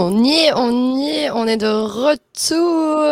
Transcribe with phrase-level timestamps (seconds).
[0.00, 3.02] On y est, on y est, on est de retour.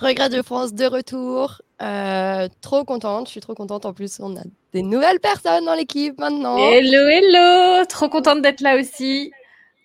[0.00, 1.62] Regret de France de retour.
[1.80, 3.86] Euh, trop contente, je suis trop contente.
[3.86, 4.40] En plus, on a
[4.72, 6.56] des nouvelles personnes dans l'équipe maintenant.
[6.58, 9.30] Hello, hello, trop contente d'être là aussi.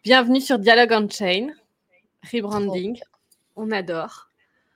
[0.03, 1.49] Bienvenue sur Dialogue on Chain,
[2.33, 2.99] rebranding.
[3.55, 4.29] On adore.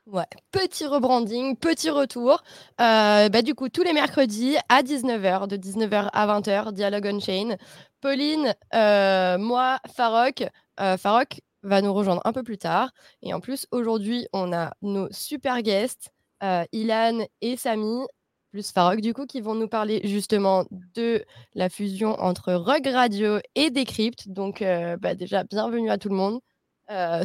[0.05, 2.43] Ouais, petit rebranding, petit retour.
[2.81, 7.19] Euh, bah, du coup, tous les mercredis à 19h, de 19h à 20h, Dialogue on
[7.19, 7.57] Chain.
[7.99, 10.45] Pauline, euh, moi, Farok,
[10.79, 12.91] euh, Farok va nous rejoindre un peu plus tard.
[13.21, 16.09] Et en plus, aujourd'hui, on a nos super guests,
[16.43, 18.05] euh, Ilan et Samy,
[18.51, 21.23] plus Farok, du coup, qui vont nous parler justement de
[21.53, 24.29] la fusion entre Rug Radio et Decrypt.
[24.29, 26.39] Donc, euh, bah, déjà, bienvenue à tout le monde.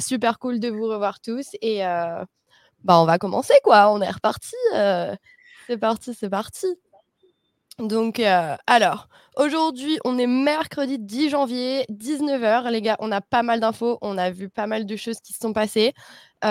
[0.01, 1.51] super cool de vous revoir tous.
[1.63, 3.91] Et bah, on va commencer, quoi.
[3.91, 4.57] On est reparti.
[5.67, 6.67] c'est parti, c'est parti.
[7.79, 12.71] Donc, euh, alors, aujourd'hui, on est mercredi 10 janvier, 19h.
[12.71, 15.33] Les gars, on a pas mal d'infos, on a vu pas mal de choses qui
[15.33, 15.93] se sont passées.
[16.45, 16.49] Euh,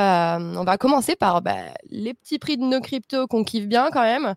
[0.58, 1.56] on va commencer par bah,
[1.90, 4.36] les petits prix de nos cryptos qu'on kiffe bien quand même.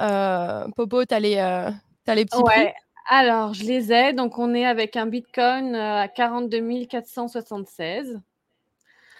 [0.00, 1.74] Euh, Popo, t'as les, as
[2.14, 2.74] les petits ouais.
[3.10, 4.12] Alors, je les ai.
[4.12, 8.20] Donc, on est avec un Bitcoin à 42 476.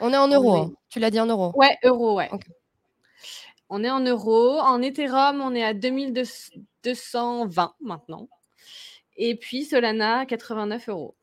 [0.01, 0.71] On est en euros, hein.
[0.89, 1.53] tu l'as dit en euros.
[1.57, 2.31] Ouais, euros, ouais.
[3.69, 4.59] On est en euros.
[4.59, 8.29] En Ethereum, on est à 2220 maintenant.
[9.17, 11.15] Et puis Solana, 89 euros.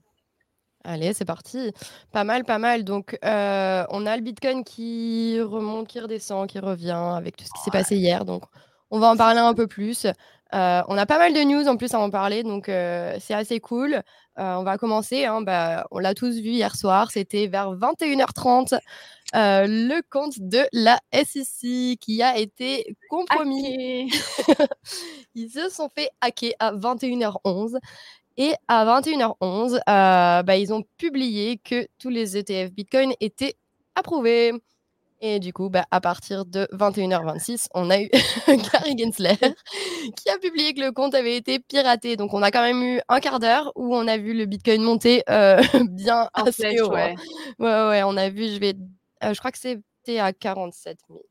[0.84, 1.72] Allez, c'est parti.
[2.12, 2.84] Pas mal, pas mal.
[2.84, 7.52] Donc, euh, on a le Bitcoin qui remonte, qui redescend, qui revient avec tout ce
[7.54, 8.24] qui s'est passé hier.
[8.24, 8.44] Donc,
[8.92, 10.06] on va en parler un peu plus.
[10.54, 13.34] Euh, on a pas mal de news en plus à en parler, donc euh, c'est
[13.34, 14.02] assez cool.
[14.38, 15.26] on va commencer.
[15.26, 15.42] Hein.
[15.42, 17.12] bah, on l'a tous vu hier soir.
[17.12, 18.80] C'était vers 21h30.
[19.34, 24.10] Euh, le compte de la SEC qui a été compromis.
[25.36, 27.78] Ils se sont fait hacker à 21h11.
[28.38, 33.56] Et à 21h11, euh, bah, ils ont publié que tous les ETF Bitcoin étaient
[33.96, 34.52] approuvés.
[35.28, 38.10] Et du coup, bah, à partir de 21h26, on a eu
[38.48, 39.34] Gary Gensler
[40.16, 42.16] qui a publié que le compte avait été piraté.
[42.16, 44.84] Donc, on a quand même eu un quart d'heure où on a vu le Bitcoin
[44.84, 46.94] monter euh, bien assez haut.
[46.96, 47.16] Hein.
[47.58, 47.66] Ouais.
[47.66, 48.76] ouais, ouais, on a vu, je vais
[49.24, 51.22] euh, je crois que c'était à 47 000.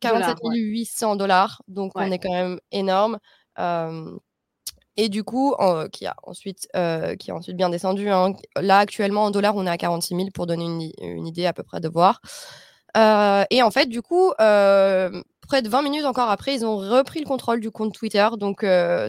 [0.00, 1.60] 47 800 dollars.
[1.68, 3.18] Donc, on est quand même énorme.
[4.96, 5.54] Et du coup,
[5.92, 6.68] qui, a ensuite,
[7.18, 8.08] qui a ensuite bien descendu.
[8.08, 8.32] Hein.
[8.60, 11.62] Là, actuellement, en dollars, on est à 46 000 pour donner une, idée à peu
[11.62, 12.20] près de voir.
[12.96, 17.26] et en fait, du coup, près de 20 minutes encore après, ils ont repris le
[17.26, 18.28] contrôle du compte Twitter.
[18.38, 18.60] Donc,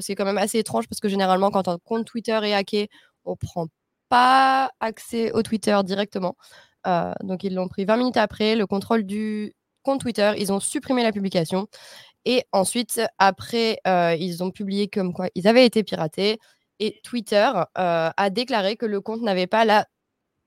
[0.01, 2.89] c'est quand même assez étrange parce que généralement, quand un compte Twitter est hacké,
[3.25, 3.67] on prend
[4.09, 6.35] pas accès au Twitter directement.
[6.87, 10.33] Euh, donc, ils l'ont pris 20 minutes après, le contrôle du compte Twitter.
[10.37, 11.67] Ils ont supprimé la publication.
[12.29, 16.39] Et ensuite, après, euh, ils ont publié comme quoi ils avaient été piratés.
[16.79, 19.87] Et Twitter euh, a déclaré que le compte n'avait pas la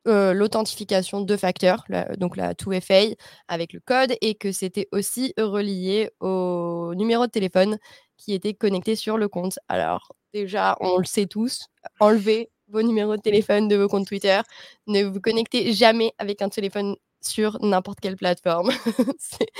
[0.06, 1.84] l'authentification de facteurs,
[2.16, 3.16] donc la 2FA
[3.48, 7.78] avec le code, et que c'était aussi relié au numéro de téléphone
[8.16, 9.58] qui était connecté sur le compte.
[9.68, 11.66] Alors déjà, on le sait tous,
[12.00, 14.40] enlever vos numéros de téléphone, de vos comptes Twitter.
[14.86, 18.70] Ne vous connectez jamais avec un téléphone sur n'importe quelle plateforme.
[19.18, 19.50] c'est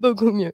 [0.00, 0.52] beaucoup mieux.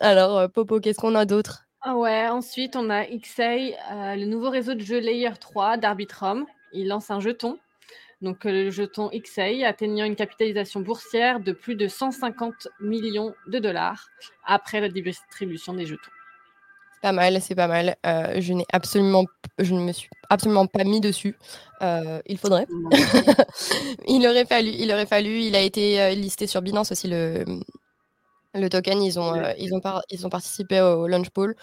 [0.00, 1.66] Alors, euh, Popo, qu'est-ce qu'on a d'autre?
[1.82, 6.46] Ah ouais, ensuite on a XA, euh, le nouveau réseau de jeux Layer 3 d'Arbitrum.
[6.72, 7.58] Il lance un jeton.
[8.22, 13.58] Donc euh, le jeton XA atteignant une capitalisation boursière de plus de 150 millions de
[13.58, 14.08] dollars
[14.46, 16.10] après la distribution des jetons.
[16.94, 17.96] C'est pas mal, c'est pas mal.
[18.40, 19.26] je n'ai absolument,
[19.58, 21.36] je ne me suis absolument pas mis dessus.
[21.82, 22.66] il faudrait.
[24.08, 25.40] il aurait fallu, il aurait fallu.
[25.40, 27.44] Il a été listé sur Binance aussi le
[28.54, 29.80] le token, ils ont, euh, ils ont,
[30.10, 31.54] ils ont participé au Launch Pool.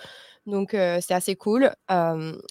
[0.45, 1.71] Donc, euh, c'est assez cool.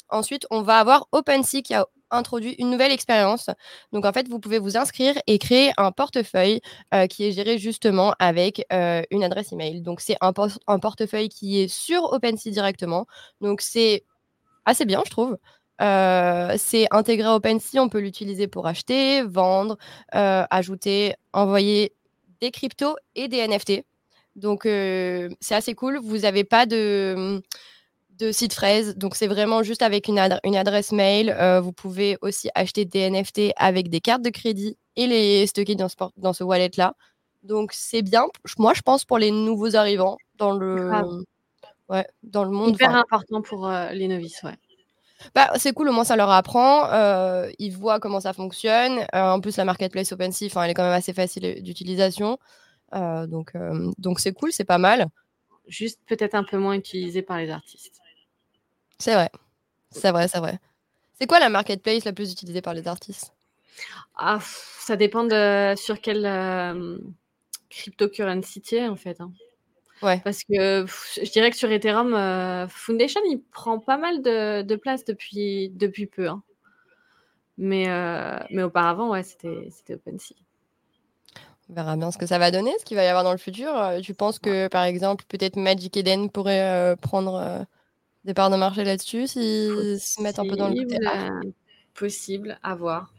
[0.09, 3.51] ensuite, on va avoir OpenSea qui a introduit une nouvelle expérience.
[3.93, 6.61] Donc, en fait, vous pouvez vous inscrire et créer un portefeuille
[6.95, 8.65] euh, qui est géré justement avec
[9.11, 9.83] une adresse email.
[9.83, 10.33] Donc, c'est un,
[10.67, 13.07] un, portefeuille qui est sur OpenSea directement.
[13.41, 14.05] Donc, c'est
[14.65, 15.37] assez bien, je trouve.
[16.59, 19.77] c'est intégré à OpenSea, on peut l'utiliser pour acheter, vendre,
[20.13, 21.95] ajouter, envoyer
[22.41, 23.85] des cryptos et des NFT.
[24.41, 25.99] Donc, c'est assez cool.
[26.03, 27.43] Vous n'avez pas de,
[28.19, 28.97] de site fraise.
[28.97, 31.37] Donc, c'est vraiment juste avec une, une adresse mail.
[31.63, 35.89] vous pouvez aussi acheter des NFT avec des cartes de crédit et les stocker dans
[35.89, 36.95] ce, dans ce wallet-là.
[37.43, 38.27] Donc, c'est bien,
[38.59, 40.91] moi, je pense, pour les nouveaux arrivants dans le,
[41.89, 42.71] ouais, dans le monde.
[42.71, 44.57] Hyper important pour les novices, ouais.
[45.35, 46.85] Bah, c'est cool, au moins ça leur apprend.
[47.59, 49.07] ils voient comment ça fonctionne.
[49.13, 52.39] en plus, la marketplace OpenSea, elle est quand même assez facile d'utilisation.
[52.95, 55.09] Euh, donc, euh, donc c'est cool, c'est pas mal.
[55.69, 58.01] Juste peut-être un peu moins utilisé par les artistes.
[58.99, 59.31] C'est vrai,
[59.91, 60.59] c'est vrai, c'est vrai.
[61.19, 63.33] C'est quoi la marketplace la plus utilisée par les artistes?
[64.17, 66.99] Ah, Ça dépend de sur quelle euh,
[67.69, 69.21] cryptocurrency tu es en fait.
[69.21, 69.33] Hein.
[70.03, 70.21] Ouais.
[70.25, 75.71] Parce que je dirais que sur Ethereum, Foundation, il prend pas mal de, place depuis,
[75.71, 76.29] depuis peu.
[76.29, 76.43] Hein.
[77.59, 77.87] Mais,
[78.51, 80.35] mais auparavant, ouais, c'était OpenSea.
[81.71, 83.39] On verra bien ce que ça va donner, ce qu'il va y avoir dans le
[83.39, 83.69] futur.
[83.77, 87.63] Euh, tu penses que, par exemple, peut-être Magic Eden pourrait euh, prendre euh,
[88.25, 90.99] des parts de marché là-dessus s'ils se mettent un peu dans le côté
[91.95, 93.13] Possible, à voir.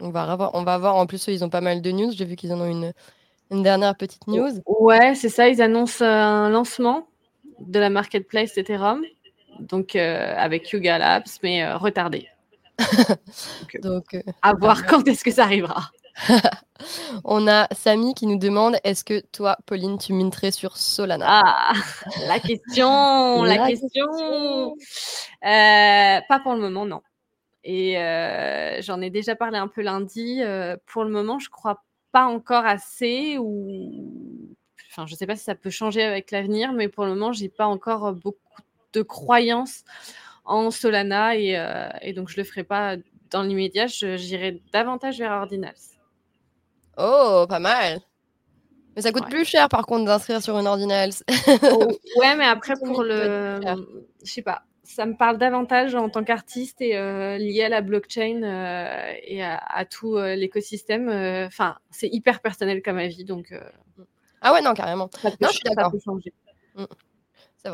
[0.00, 0.96] On va, voir, on va voir.
[0.96, 2.10] En plus, ils ont pas mal de news.
[2.10, 2.92] J'ai vu qu'ils en ont une,
[3.52, 4.50] une dernière petite news.
[4.66, 5.48] Ouais, c'est ça.
[5.48, 7.06] Ils annoncent un lancement
[7.60, 9.04] de la marketplace Ethereum,
[9.60, 12.28] donc avec Yuga Labs, mais retardé.
[13.82, 15.92] donc, à voir quand est-ce que ça arrivera.
[17.24, 21.26] On a Samy qui nous demande est-ce que toi, Pauline, tu minerais sur Solana?
[21.28, 21.72] Ah,
[22.26, 24.74] la question, la, question.
[25.44, 27.02] Euh, pas pour le moment, non.
[27.64, 30.42] Et euh, j'en ai déjà parlé un peu lundi.
[30.42, 34.54] Euh, pour le moment, je crois pas encore assez ou
[34.90, 37.48] enfin, je sais pas si ça peut changer avec l'avenir, mais pour le moment, j'ai
[37.48, 38.38] pas encore beaucoup
[38.92, 39.84] de croyances
[40.44, 41.58] en Solana et,
[42.02, 42.96] et donc je le ferai pas
[43.30, 43.86] dans l'immédiat.
[43.86, 45.91] J'irai davantage vers Ordinals.
[46.96, 48.00] Oh, pas mal.
[48.94, 51.12] Mais ça coûte plus cher par contre d'inscrire sur une ordinals.
[51.72, 51.88] Oh,
[52.20, 53.60] ouais, mais après pour le,
[54.22, 57.80] je sais pas, ça me parle davantage en tant qu'artiste et euh, lié à la
[57.80, 61.08] blockchain euh, et à, tout euh, l'écosystème.
[61.46, 63.54] Enfin, c'est hyper personnel comme avis, donc.
[64.42, 65.08] Ah ouais, non, carrément.
[65.24, 65.92] non, je suis d'accord.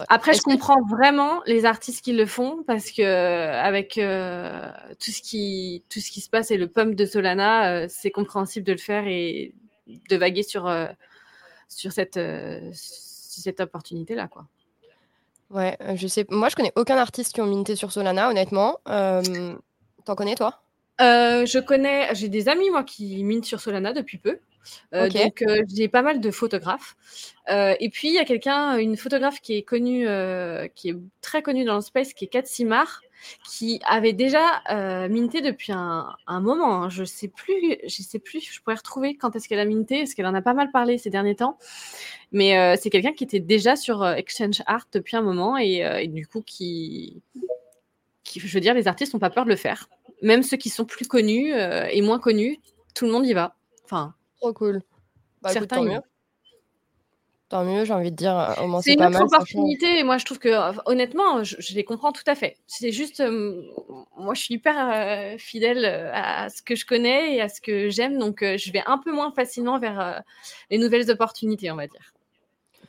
[0.08, 5.22] Après, je comprends vraiment les artistes qui le font parce que avec euh, tout ce
[5.22, 8.72] qui tout ce qui se passe et le pump de Solana, euh, c'est compréhensible de
[8.72, 9.54] le faire et
[9.86, 10.86] de vaguer sur euh,
[11.68, 12.20] sur cette
[12.72, 14.46] cette opportunité là quoi.
[15.50, 16.26] Ouais, je sais.
[16.28, 18.80] Moi, je connais aucun artiste qui ont minté sur Solana, honnêtement.
[18.84, 20.60] T'en connais toi?
[21.00, 22.14] Je connais.
[22.14, 24.38] J'ai des amis moi qui mintent sur Solana depuis peu.
[24.94, 26.96] Euh, donc, euh, j'ai pas mal de photographes.
[27.50, 30.06] Euh, et puis, il y a quelqu'un, une photographe qui est connue,
[30.74, 33.02] qui est très connue dans le space, qui est Kat Simar,
[33.44, 34.62] qui avait déjà
[35.08, 36.84] minté depuis un, moment.
[36.84, 36.90] Hein.
[36.90, 40.14] Je sais plus, je sais plus, je pourrais retrouver quand est-ce qu'elle a minté, parce
[40.14, 41.58] qu'elle en a pas mal parlé ces derniers temps.
[42.32, 46.42] Mais c'est quelqu'un qui était déjà sur Exchange Art depuis un moment et, du coup
[46.42, 47.22] qui,
[48.24, 49.88] qui, je veux dire, les artistes n'ont pas peur de le faire.
[50.20, 52.58] Même ceux qui sont plus connus et moins connus,
[52.94, 53.54] tout le monde y va.
[53.84, 54.82] Enfin, Trop cool.
[55.42, 56.00] Bah, tant mieux.
[57.48, 59.98] Tant mieux, j'ai envie de dire, euh, au moins c'est une autre opportunité.
[59.98, 62.58] Et moi, je trouve que, euh, honnêtement, je, les comprends tout à fait.
[62.66, 63.62] C'est juste, euh,
[64.18, 68.18] moi, je suis hyper fidèle à ce que je connais et à ce que j'aime,
[68.18, 70.22] donc je vais un peu moins facilement vers
[70.70, 72.12] les nouvelles opportunités, on va dire.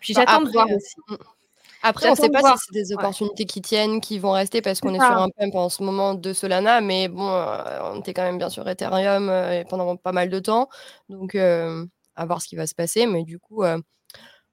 [0.01, 0.95] Puis bah, j'attends de voir aussi.
[1.81, 4.81] Après, on ne sait pas si c'est des opportunités qui tiennent, qui vont rester parce
[4.81, 8.13] qu'on est, sur un pump en ce moment de Solana, mais bon, euh, on était
[8.13, 10.67] quand même bien sur Ethereum euh, pendant pas mal de temps.
[11.07, 13.05] Donc, euh, à voir ce qui va se passer.
[13.05, 13.63] Mais du coup,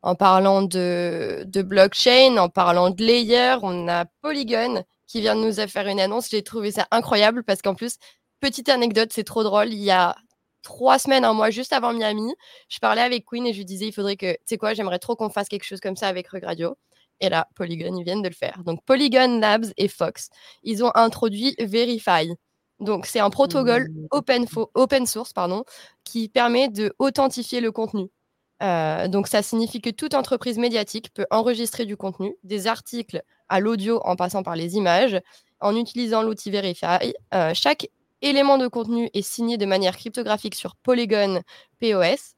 [0.03, 5.69] en parlant de, blockchain, en parlant de layer, on a Polygon qui vient de nous
[5.69, 6.29] faire une annonce.
[6.31, 7.97] J'ai trouvé ça incroyable parce qu'en plus,
[8.41, 9.73] petite anecdote, c'est trop drôle.
[9.73, 10.15] Il y a
[10.63, 12.35] trois semaines, un mois juste avant Miami,
[12.69, 14.99] je parlais avec Queen et je lui disais il faudrait que, tu sais quoi, j'aimerais
[14.99, 16.77] trop qu'on fasse quelque chose comme ça avec Rug Radio.
[17.21, 18.63] Et là, Polygon, ils viennent de le faire.
[18.65, 20.29] Donc Polygon Labs et Fox,
[20.63, 22.33] ils ont introduit Verify.
[22.79, 24.07] Donc c'est un protocole mmh.
[24.11, 25.65] open, open source pardon,
[26.05, 28.09] qui permet de authentifier le contenu.
[28.63, 33.61] Euh, donc ça signifie que toute entreprise médiatique peut enregistrer du contenu, des articles à
[33.61, 35.21] l'audio en passant par les images,
[35.61, 37.15] en utilisant l'outil Verify.
[37.35, 37.89] Euh, chaque
[38.23, 41.43] élément de contenu est signé de manière cryptographique sur Polygon
[41.81, 42.36] POS.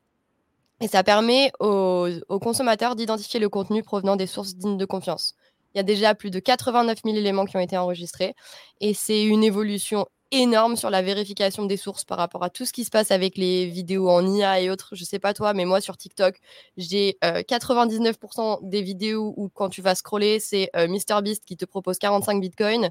[0.80, 2.08] Et ça permet aux,
[2.40, 5.34] consommateurs d'identifier le contenu provenant des sources dignes de confiance.
[5.74, 8.34] Il y a déjà plus de 89 000 éléments qui ont été enregistrés.
[8.80, 12.72] Et c'est une évolution énorme sur la vérification des sources par rapport à tout ce
[12.72, 14.94] qui se passe avec les vidéos en IA et autres.
[14.94, 16.36] Je sais pas toi, mais moi sur TikTok,
[16.76, 21.64] j'ai 99% euh, des vidéos où quand tu vas scroller, c'est euh, MrBeast qui te
[21.64, 22.90] propose 45 bitcoins.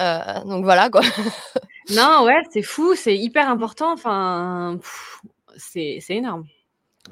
[0.00, 1.02] Euh, donc voilà quoi.
[1.90, 3.92] non, ouais, c'est fou, c'est hyper important.
[3.92, 4.78] Enfin,
[5.56, 6.46] c'est énorme.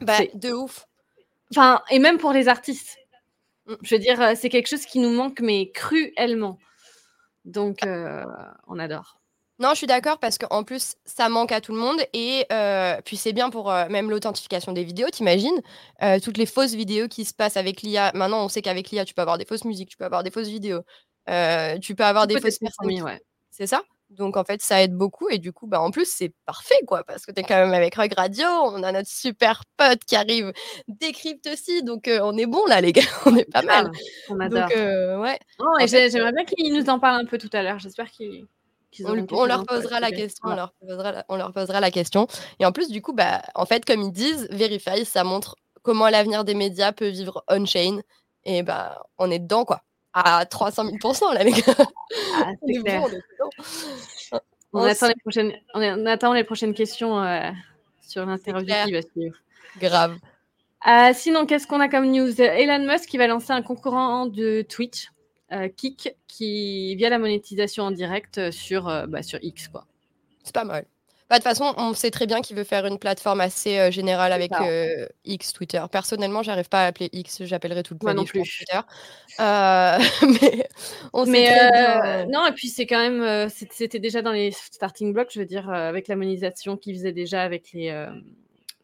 [0.00, 0.86] Bah, de ouf.
[1.50, 2.98] Enfin, et même pour les artistes.
[3.82, 6.58] Je veux dire, c'est quelque chose qui nous manque, mais cruellement.
[7.44, 7.78] Donc,
[8.66, 9.18] on adore.
[9.58, 12.00] Non, je suis d'accord parce qu'en plus, ça manque à tout le monde.
[12.12, 15.62] Et euh, puis, c'est bien pour euh, même l'authentification des vidéos, t'imagines
[16.02, 18.12] euh, Toutes les fausses vidéos qui se passent avec l'IA.
[18.14, 20.30] Maintenant, on sait qu'avec l'IA, tu peux avoir des fausses musiques, tu peux avoir des
[20.30, 20.82] fausses vidéos,
[21.80, 23.02] tu peux avoir des fausses personnes.
[23.02, 23.20] Ouais.
[23.50, 23.82] C'est ça?
[24.10, 27.04] Donc en fait, ça aide beaucoup et du coup, bah, en plus, c'est parfait quoi,
[27.04, 30.16] parce que tu es quand même avec Rug Radio, on a notre super pote qui
[30.16, 30.52] arrive
[30.88, 33.90] décrypte aussi, donc on est bon là les gars, on est pas mal.
[34.28, 34.68] On adore.
[34.68, 34.76] Donc
[35.22, 35.38] ouais.
[35.58, 38.46] Oh, j'aimerais bien qu'il nous en parle un peu tout à l'heure, j'espère qu'il
[39.04, 40.48] on, leur posera la question.
[40.48, 42.26] On leur, posera la, question.
[42.60, 46.08] Et en plus, du coup, bah, en fait, comme ils disent, Verify, ça montre comment
[46.08, 48.00] l'avenir des médias peut vivre on-chain.
[48.44, 49.82] Et bah, on est dedans, quoi.
[50.18, 51.74] À 300 000 là, les gars.
[52.36, 52.52] Ah,
[54.72, 57.50] on, attend les prochaines, on, attend les prochaines questions euh,
[58.00, 59.36] sur l'interview qui va suivre.
[59.78, 60.16] Grave.
[60.86, 62.40] Euh, sinon, qu'est-ce qu'on a comme news?
[62.40, 65.08] Elon Musk qui va lancer un concurrent de Twitch.
[65.52, 69.68] Euh, Kik qui via la monétisation en direct euh, sur, euh, bah, sur X.
[69.68, 69.86] quoi.
[70.42, 70.86] C'est pas mal.
[71.28, 74.32] Bah, de toute façon, on sait très bien qu'il veut faire une plateforme assez générale
[74.32, 74.52] avec
[75.24, 75.82] X, Twitter.
[75.90, 78.42] Personnellement, j'arrive pas à appeler X, j'appellerai tout le temps non plus.
[78.42, 78.80] Twitter.
[79.38, 80.68] mais
[81.12, 85.40] on sait non, et puis c'est quand même, c'était déjà dans les starting blocks, je
[85.40, 88.06] veux dire, avec la monétisation qu'ils faisaient déjà avec les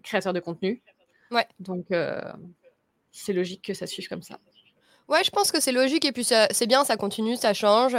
[0.02, 0.82] créateurs de contenu.
[1.30, 1.46] Ouais.
[1.60, 1.86] Donc,
[3.12, 4.38] c'est logique que ça suive comme ça.
[5.08, 7.94] Ouais, je pense que c'est logique et puis c'est bien, ça continue, ça change.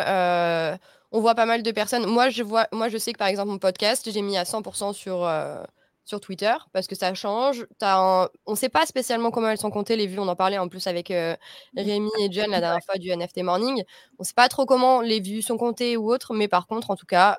[1.14, 2.06] Euh, on voit pas mal de personnes.
[2.06, 4.94] Moi, je vois, moi, je sais que par exemple mon podcast, j'ai mis à 100%
[4.94, 5.64] sur euh,
[6.06, 7.66] sur Twitter parce que ça change.
[7.82, 10.20] As On sait pas spécialement comment elles sont comptées les vues.
[10.20, 11.36] On en parlait en plus avec euh,
[11.76, 13.84] Rémi et John la dernière fois du NFT Morning.
[14.20, 16.96] On sait pas trop comment les vues sont comptées ou autres, mais par contre, en
[16.96, 17.38] tout cas,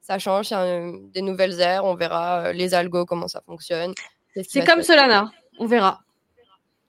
[0.00, 0.50] ça change.
[0.50, 1.84] Il y a des nouvelles ères.
[1.84, 3.94] On verra les algos comment ça fonctionne.
[4.34, 5.30] C'est comme Solana.
[5.58, 6.00] On verra.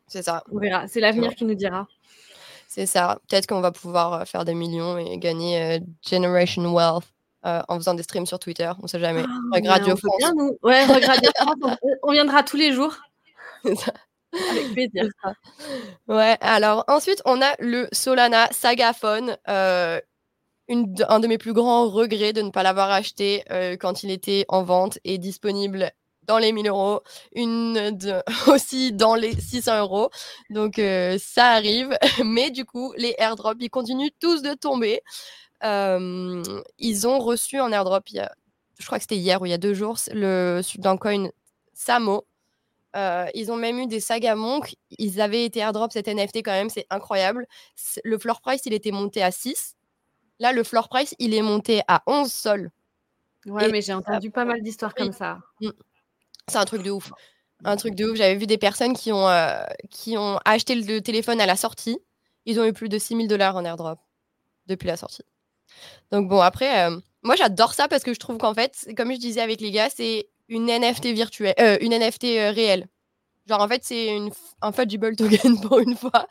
[0.08, 0.44] C'est ça.
[0.52, 0.88] On verra.
[0.88, 1.88] C'est l'avenir qui nous dira.
[2.74, 3.20] C'est ça.
[3.28, 7.04] Peut-être qu'on va pouvoir euh, faire des millions et gagner euh, Generation Wealth
[7.46, 8.72] euh, en faisant des streams sur Twitter.
[8.80, 9.26] On ne sait jamais.
[9.28, 10.16] Oh, Radio France.
[10.20, 10.58] Bien, nous.
[10.64, 10.86] Ouais,
[11.36, 11.78] France.
[12.02, 12.96] On viendra tous les jours.
[13.66, 15.10] Avec plaisir.
[16.08, 19.36] Ouais, alors ensuite, on a le Solana Sagaphone.
[20.70, 23.44] une, un de mes plus grands regrets de ne pas l'avoir acheté
[23.82, 25.92] quand il était en vente et disponible
[26.24, 27.02] dans les 1000 euros,
[27.34, 27.94] une
[28.48, 30.10] aussi dans les 600 euros.
[30.50, 35.02] Donc euh, ça arrive, mais du coup les airdrops ils continuent tous de tomber.
[35.64, 36.42] Euh,
[36.80, 38.32] ils ont reçu en airdrop, il y a,
[38.80, 41.30] je crois que c'était hier ou il y a deux jours, le d'un coin
[41.74, 42.26] Samo.
[42.96, 44.76] Euh, ils ont même eu des sagas Monk.
[44.98, 47.48] Ils avaient été airdrop cet NFT quand même, c'est incroyable.
[48.04, 49.76] Le floor price, il était monté à 6.
[50.40, 52.72] Là, le floor price, il est monté à 11 sols.
[53.46, 55.40] Ouais, mais j'ai entendu pas mal d'histoires comme ça.
[56.48, 57.12] C'est un truc de ouf.
[57.64, 58.18] Un truc de ouf.
[58.18, 62.00] J'avais vu des personnes qui ont, euh, qui ont acheté le téléphone à la sortie.
[62.46, 64.00] Ils ont eu plus de 6000 dollars en airdrop
[64.68, 65.24] depuis la sortie.
[66.12, 69.20] Donc bon, après, euh, moi j'adore ça parce que je trouve qu'en fait, comme je
[69.20, 72.88] disais avec les gars, c'est une NFT virtuelle, euh, une NFT réelle.
[73.48, 74.20] Genre en fait, c'est
[74.62, 76.28] un fungible token pour une fois.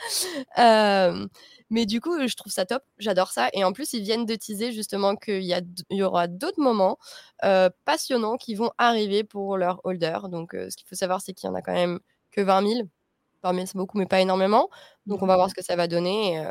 [1.73, 3.49] Mais du coup, je trouve ça top, j'adore ça.
[3.53, 5.55] Et en plus, ils viennent de teaser justement qu'il y,
[5.91, 6.99] y aura d'autres moments
[7.85, 10.29] passionnants qui vont arriver pour leurs holders.
[10.29, 12.01] Donc, ce qu'il faut savoir, c'est qu'il y en a quand même
[12.33, 12.89] que 20 000.
[13.43, 14.69] 20 000, c'est beaucoup, mais pas énormément.
[15.07, 16.43] Donc, on va voir ce que ça va donner.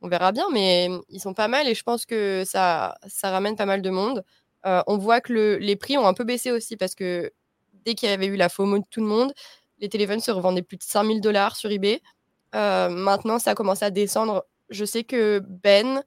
[0.00, 3.56] On verra bien, mais ils sont pas mal et je pense que ça, ça ramène
[3.56, 4.24] pas mal de monde.
[4.64, 7.32] on voit que le, les prix ont un peu baissé aussi parce que
[7.84, 9.32] dès qu'il y avait eu la FOMO de tout le monde,
[9.82, 12.00] les téléphones se revendaient plus de 5000 dollars sur eBay.
[12.54, 16.02] maintenant, ça a commencé à descendre je sais que Ben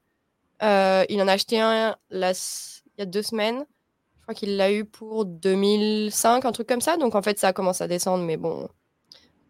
[0.62, 3.66] il en a acheté un il y a deux semaines.
[4.18, 6.98] Je crois qu'il l'a eu pour 2005, un truc comme ça.
[6.98, 8.68] Donc en fait, ça commence à descendre, mais bon,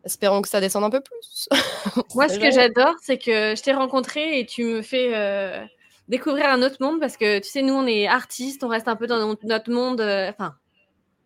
[0.03, 1.47] espérons que ça descende un peu plus.
[2.15, 5.67] Moi, ce que j'adore, c'est que je t'ai rencontré et tu me fais
[6.07, 8.95] découvrir un autre monde parce que tu sais, nous, on est artistes, on reste un
[8.95, 10.01] peu dans notre monde.
[10.01, 10.55] Enfin,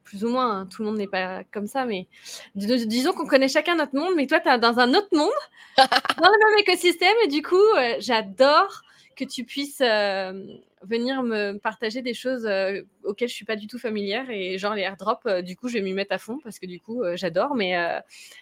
[0.09, 2.07] plus ou moins, hein, tout le monde n'est pas comme ça, mais
[2.55, 5.29] disons qu'on connaît chacun notre monde, mais toi, tu es dans un autre monde,
[5.77, 8.81] dans le même écosystème, et du coup, euh, j'adore
[9.15, 10.47] que tu puisses euh,
[10.81, 14.73] venir me partager des choses euh, auxquelles je suis pas du tout familière, et genre
[14.73, 17.53] les airdrops, du coup, je vais m'y mettre à fond, parce que du coup, j'adore,
[17.53, 18.01] mais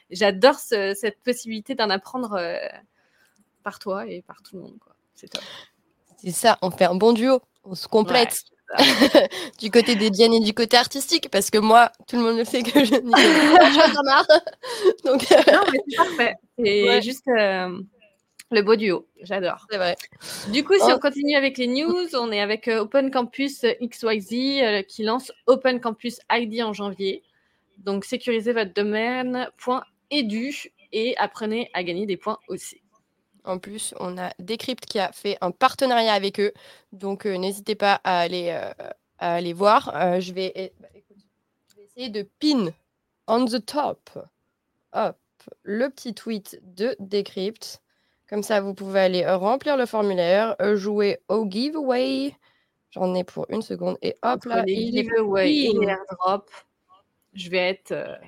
[0.09, 2.39] j'adore cette possibilité d'en apprendre
[3.61, 4.77] par toi et par tout le monde,
[5.15, 5.43] C'est top.
[6.15, 8.45] C'est ça, on fait un bon duo, on se complète.
[9.59, 12.43] du côté des Diane et du côté artistique, parce que moi, tout le monde le
[12.43, 14.23] sait que je n'y pas
[15.05, 16.35] Donc, euh, non, mais c'est parfait.
[16.57, 17.79] C'est juste euh,
[18.51, 19.07] le beau duo.
[19.21, 19.65] J'adore.
[19.69, 19.95] C'est vrai.
[20.51, 20.95] Du coup, si oh.
[20.95, 25.79] on continue avec les news, on est avec euh, Open Campus XYZ qui lance Open
[25.79, 27.23] Campus ID en janvier.
[27.77, 29.49] Donc, sécurisez votre domaine
[30.11, 32.81] .edu et apprenez à gagner des points aussi.
[33.47, 36.51] En plus, on a Decrypt qui a fait un partenariat avec eux.
[36.91, 38.71] Donc, euh, n'hésitez pas à aller, euh,
[39.19, 39.95] à aller voir.
[39.95, 40.87] Euh, je, vais, bah,
[41.69, 42.71] je, vais, essayer de pin
[43.27, 44.09] on the top
[44.93, 45.17] hop,
[45.63, 47.81] le petit tweet de Decrypt.
[48.29, 52.35] Comme ça, vous pouvez aller remplir le formulaire, jouer au giveaway.
[52.89, 53.97] J'en ai pour une seconde.
[54.01, 56.49] Et hop là, il giveaway airdrop.
[57.33, 58.19] Je vais être.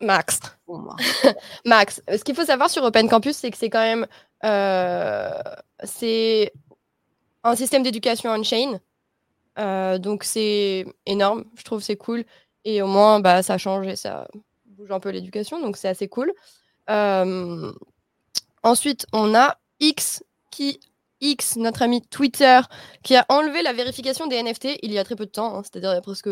[0.00, 0.40] Max.
[1.64, 2.02] Max.
[2.08, 4.06] Ce qu'il faut savoir sur Open Campus, c'est que c'est quand même
[4.42, 6.52] c'est
[7.44, 8.80] un système d'éducation on-chain.
[9.58, 12.24] Euh, donc c'est énorme, je trouve c'est cool.
[12.64, 14.28] Et au moins, bah, ça change et ça
[14.64, 16.32] bouge un peu l'éducation, donc c'est assez cool.
[16.90, 17.72] Euh,
[18.62, 20.80] ensuite, on a X qui
[21.20, 22.60] X, notre ami Twitter,
[23.02, 25.62] qui a enlevé la vérification des NFT il y a très peu de temps, hein,
[25.62, 26.28] c'est-à-dire il y a presque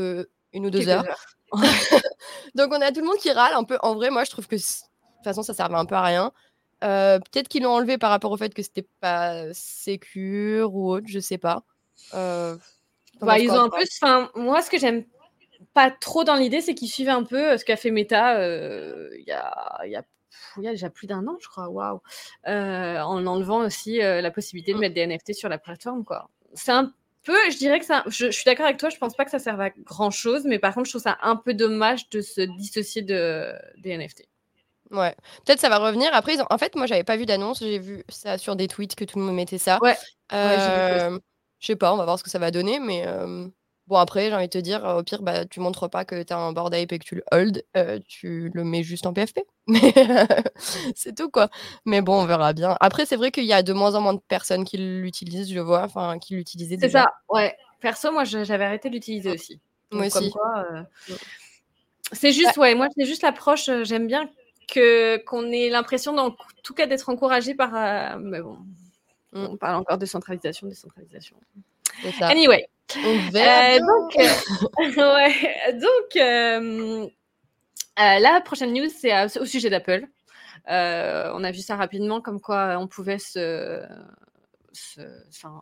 [0.53, 1.05] une ou deux heures.
[2.55, 3.79] donc on a tout le monde qui râle un peu.
[3.83, 6.33] En vrai, moi je trouve que de toute façon ça servait un peu à rien.
[6.83, 11.07] Euh, peut-être qu'ils l'ont enlevé par rapport au fait que c'était pas sécure ou autre,
[11.09, 11.63] je sais pas.
[12.15, 12.57] Euh,
[13.21, 13.85] bah, ils ont un peu.
[14.03, 15.05] Enfin, moi, ce que j'aime
[15.73, 19.25] pas trop dans l'idée, c'est qu'ils suivent un peu euh, ce qu'a fait Meta il
[19.27, 20.05] y, a, y, a,
[20.59, 21.69] y, a, déjà plus d'un an, je crois.
[21.69, 22.01] Waouh!
[22.47, 24.81] en enlevant aussi la possibilité de mmh.
[24.81, 26.29] mettre des NFT sur la plateforme, quoi.
[26.55, 26.93] C'est un
[27.25, 28.05] peu, je dirais que ça.
[28.07, 30.45] Je, je suis d'accord avec toi, je pense pas que ça serve à grand chose,
[30.45, 34.29] mais par contre, je trouve ça un peu dommage de se dissocier de, des NFT.
[34.91, 36.11] Ouais, peut-être ça va revenir.
[36.13, 37.61] Après, en fait, moi, j'avais pas vu d'annonce.
[37.61, 39.79] J'ai vu ça sur des tweets que tout le monde mettait ça.
[39.83, 39.97] Ouais.
[40.31, 41.19] je
[41.61, 43.07] sais pas, on va voir ce que ça va donner, mais
[43.87, 46.33] bon, après, j'ai envie de te dire, au pire, bah, tu montres pas que tu
[46.33, 47.65] as un board ape et que tu le hold,
[48.07, 49.41] tu le mets juste en PFP.
[49.67, 49.95] Mais
[50.95, 51.49] c'est tout, quoi.
[51.87, 52.77] Mais bon, on verra bien.
[52.81, 55.61] Après, c'est vrai qu'il y a de moins en moins de personnes qui l'utilisent, je
[55.61, 57.57] vois, enfin, qui l'utilisaient C'est ça, ouais.
[57.81, 59.61] Perso, moi, j'avais arrêté de l'utiliser aussi.
[59.91, 60.33] moi aussi.
[62.13, 63.71] C'est juste, ouais, moi, c'est juste l'approche.
[63.83, 64.29] J'aime bien
[64.67, 67.75] que qu'on ait l'impression, en tout cas, d'être encouragé par.
[67.75, 68.59] Euh, mais bon,
[69.33, 69.47] mm.
[69.51, 71.37] on parle encore de centralisation, décentralisation.
[72.19, 72.29] Ça.
[72.29, 72.69] Anyway.
[72.97, 76.15] Euh, donc, euh, ouais, donc
[77.97, 80.07] la prochaine news, c'est au sujet d'Apple.
[80.67, 83.83] on a vu ça rapidement, comme quoi on pouvait se,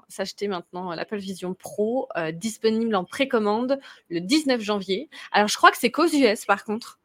[0.08, 3.78] s'acheter maintenant l'Apple Vision Pro, disponible en précommande
[4.10, 5.08] le 19 janvier.
[5.30, 6.98] Alors, je crois que c'est qu'aux US, par contre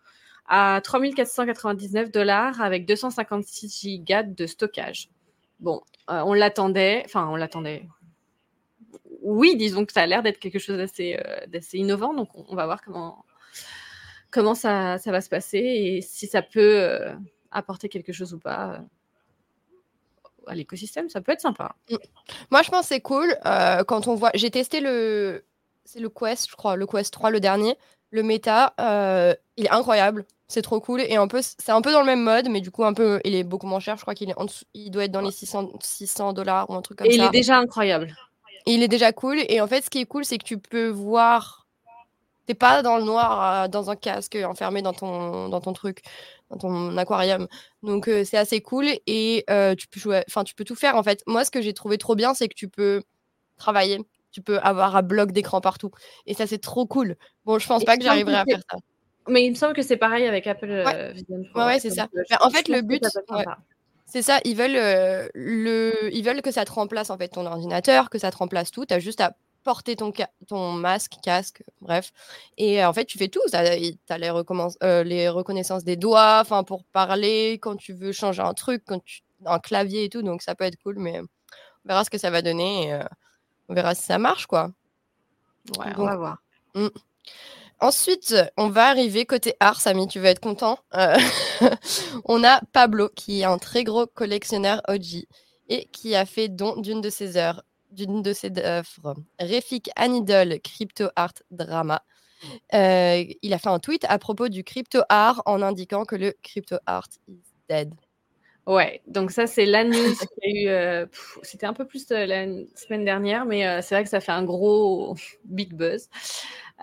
[0.47, 5.09] à 3499 dollars avec 256 gigas de stockage.
[5.59, 7.87] Bon, euh, on l'attendait, enfin on l'attendait.
[9.21, 12.65] Oui, disons que ça a l'air d'être quelque chose d'assez euh, innovant, donc on, va
[12.65, 12.81] voir
[14.31, 17.13] comment, ça, va se passer et si ça peut euh,
[17.51, 18.81] apporter quelque chose ou pas
[20.45, 21.75] à l'écosystème, ça peut être sympa.
[21.89, 21.95] Mm.
[22.51, 23.35] Moi, je pense que c'est cool
[23.87, 24.31] quand on voit.
[24.33, 25.43] J'ai testé le.
[25.83, 27.77] C'est le Quest, je crois, le Quest 3, le dernier.
[28.11, 28.73] Le méta,
[29.57, 30.25] il est incroyable.
[30.47, 31.01] C'est trop cool.
[31.01, 33.19] Et un peu, c'est un peu dans le même mode, mais du coup, un peu,
[33.25, 33.97] il est beaucoup moins cher.
[33.97, 34.35] Je crois qu'il est
[34.73, 37.13] il doit être dans les 600 dollars ou un truc comme ça.
[37.13, 38.15] Et il est déjà incroyable.
[38.65, 39.39] il est déjà cool.
[39.49, 41.65] Et en fait, ce qui est cool, c'est que tu peux voir.
[42.45, 45.99] T'es pas dans le noir, euh, dans un casque, enfermé dans ton, dans ton truc,
[46.49, 47.49] dans ton aquarium.
[47.83, 48.85] Donc, euh, c'est assez cool.
[49.05, 50.23] Et euh, tu peux jouer.
[50.29, 50.95] Enfin, tu peux tout faire.
[50.95, 53.03] En fait, moi, ce que j'ai trouvé trop bien, c'est que tu peux
[53.57, 53.99] travailler.
[54.37, 55.89] Tu peux avoir un bloc d'écran partout.
[56.27, 57.15] Et ça, c'est trop cool.
[57.43, 58.77] Bon, je pense pas que j'arriverai à faire ça.
[59.27, 61.65] Mais il me semble que c'est pareil avec Apple euh, Vision Pro.
[61.65, 62.07] Ouais, c'est ça.
[62.15, 63.03] Euh, en fait, le but,
[64.05, 64.39] c'est ça.
[64.45, 66.13] Ils veulent, euh, le...
[66.13, 68.85] ils veulent que ça te remplace en fait ton ordinateur, que ça te remplace tout.
[68.85, 70.13] Tu as juste à porter ton,
[70.47, 72.11] ton masque, casque, bref.
[72.59, 73.41] Et en fait, tu fais tout.
[73.49, 73.97] Tu as, les,
[75.03, 79.23] les, reconnaissances des doigts pour parler, quand tu veux changer un truc, quand tu...
[79.47, 80.21] un clavier et tout.
[80.21, 83.01] Donc, ça peut être cool, mais on verra ce que ça va donner.
[83.69, 84.71] On verra si ça marche, quoi.
[85.77, 86.37] Ouais, on va voir.
[86.73, 86.87] Hmm.
[87.79, 90.79] Ensuite, on va arriver côté art, Samy, tu vas être content.
[90.95, 91.15] Euh,
[92.25, 95.25] on a Pablo, qui est un très gros collectionneur OG
[95.69, 100.59] et qui a fait don d'une de ses œuvres, d'une de ses œuvres, Refik Anidol
[100.61, 102.03] Crypto Art Drama.
[102.73, 106.35] Euh, il a fait un tweet à propos du crypto art en indiquant que le
[106.43, 107.93] crypto art is dead.
[108.67, 110.67] Ouais, donc ça c'est la news eu.
[110.67, 111.05] Euh,
[111.41, 115.15] c'était un peu plus la semaine dernière, mais c'est vrai que ça fait un gros
[115.45, 116.09] big buzz.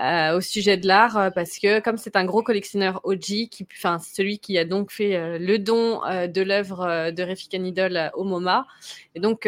[0.01, 4.01] Euh, au sujet de l'art euh, parce que comme c'est un gros collectionneur OG, enfin
[4.01, 8.67] celui qui a donc fait euh, le don de l'œuvre de Refik Anidol au MoMA,
[9.15, 9.47] et donc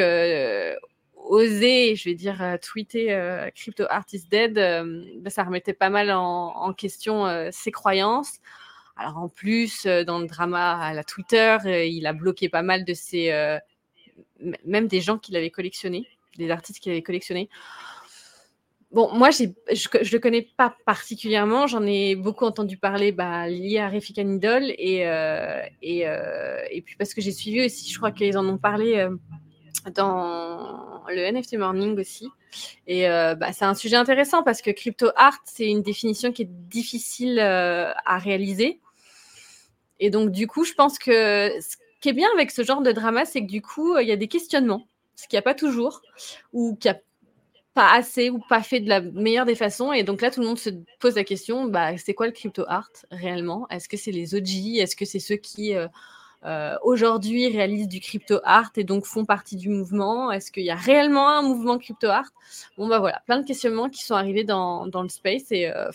[1.16, 4.55] oser, je vais dire, tweeter Crypto Artist Dead,
[5.20, 8.38] bah, ça remettait pas mal en question ses croyances.
[8.97, 12.95] Alors en plus, dans le drama à la Twitter, il a bloqué pas mal de
[12.95, 13.31] ses,
[14.65, 16.07] même des gens qu'il avait collectionnés,
[16.39, 17.49] des artistes qu'il avait collectionnés.
[18.93, 21.67] Bon, moi, je ne le connais pas particulièrement.
[21.67, 26.83] J'en ai beaucoup entendu parler bah, lié à Refik Idol et, euh, et, euh, et,
[26.83, 29.11] puis parce que j'ai suivi aussi, je crois qu'ils en ont parlé euh,
[29.95, 32.29] dans le NFT Morning aussi.
[32.87, 36.51] Et bah, c'est un sujet intéressant parce que crypto art, c'est une définition qui est
[36.51, 38.81] difficile à réaliser.
[40.01, 42.93] Et donc, du coup, je pense que ce qui est bien avec ce genre de
[42.93, 45.55] drama, c'est que du coup, il y a des questionnements, ce qu'il n'y a pas
[45.55, 46.03] toujours,
[46.53, 46.99] ou qu'il y a
[47.77, 49.93] pas assez ou pas fait de la meilleure des façons.
[49.93, 52.65] Et donc là, tout le monde se pose la question, bah, c'est quoi le crypto
[52.67, 53.69] art réellement?
[53.69, 55.87] Est-ce que c'est les OG Est-ce que c'est ceux qui euh,
[56.47, 60.33] euh, aujourd'hui réalisent du crypto art et donc font partie du mouvement?
[60.33, 62.31] Est-ce qu'il y a réellement un mouvement crypto art?
[62.79, 65.53] Bon, bah voilà, plein de questionnements qui sont arrivés dans, dans le space.
[65.53, 65.91] Et euh,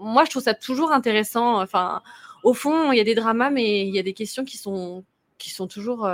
[0.00, 1.60] moi, je trouve ça toujours intéressant.
[1.60, 2.00] Enfin,
[2.42, 5.04] au fond, il y a des dramas, mais il y a des questions qui sont,
[5.38, 6.08] qui sont toujours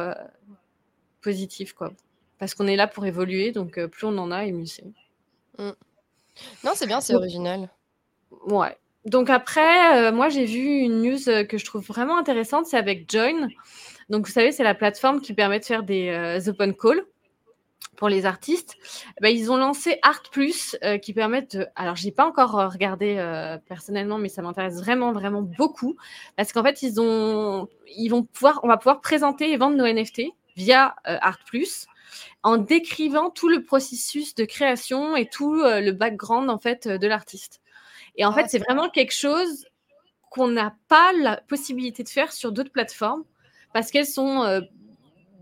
[1.20, 1.92] positives, quoi
[2.38, 4.84] parce qu'on est là pour évoluer, donc euh, plus on en a, et mieux c'est.
[5.58, 5.72] Mm.
[6.64, 7.70] Non, c'est bien, c'est original.
[8.46, 8.76] Ouais.
[9.04, 12.76] Donc après, euh, moi j'ai vu une news euh, que je trouve vraiment intéressante, c'est
[12.76, 13.48] avec Join.
[14.10, 17.04] Donc vous savez, c'est la plateforme qui permet de faire des open calls
[17.96, 18.76] pour les artistes.
[19.18, 21.66] Eh ben, ils ont lancé Art Plus qui permettent de...
[21.76, 23.16] Alors, j'ai pas encore regardé
[23.66, 25.96] personnellement, mais ça m'intéresse vraiment, vraiment beaucoup.
[26.36, 27.68] Parce qu'en fait, ils ont...
[27.96, 28.60] ils vont pouvoir...
[28.64, 30.22] on va pouvoir présenter et vendre nos NFT
[30.56, 31.86] via Art Plus
[32.42, 37.06] en décrivant tout le processus de création et tout euh, le background en fait de
[37.06, 37.60] l'artiste.
[38.16, 39.66] Et en ah, fait, c'est vraiment quelque chose
[40.30, 43.24] qu'on n'a pas la possibilité de faire sur d'autres plateformes
[43.72, 44.42] parce qu'elles sont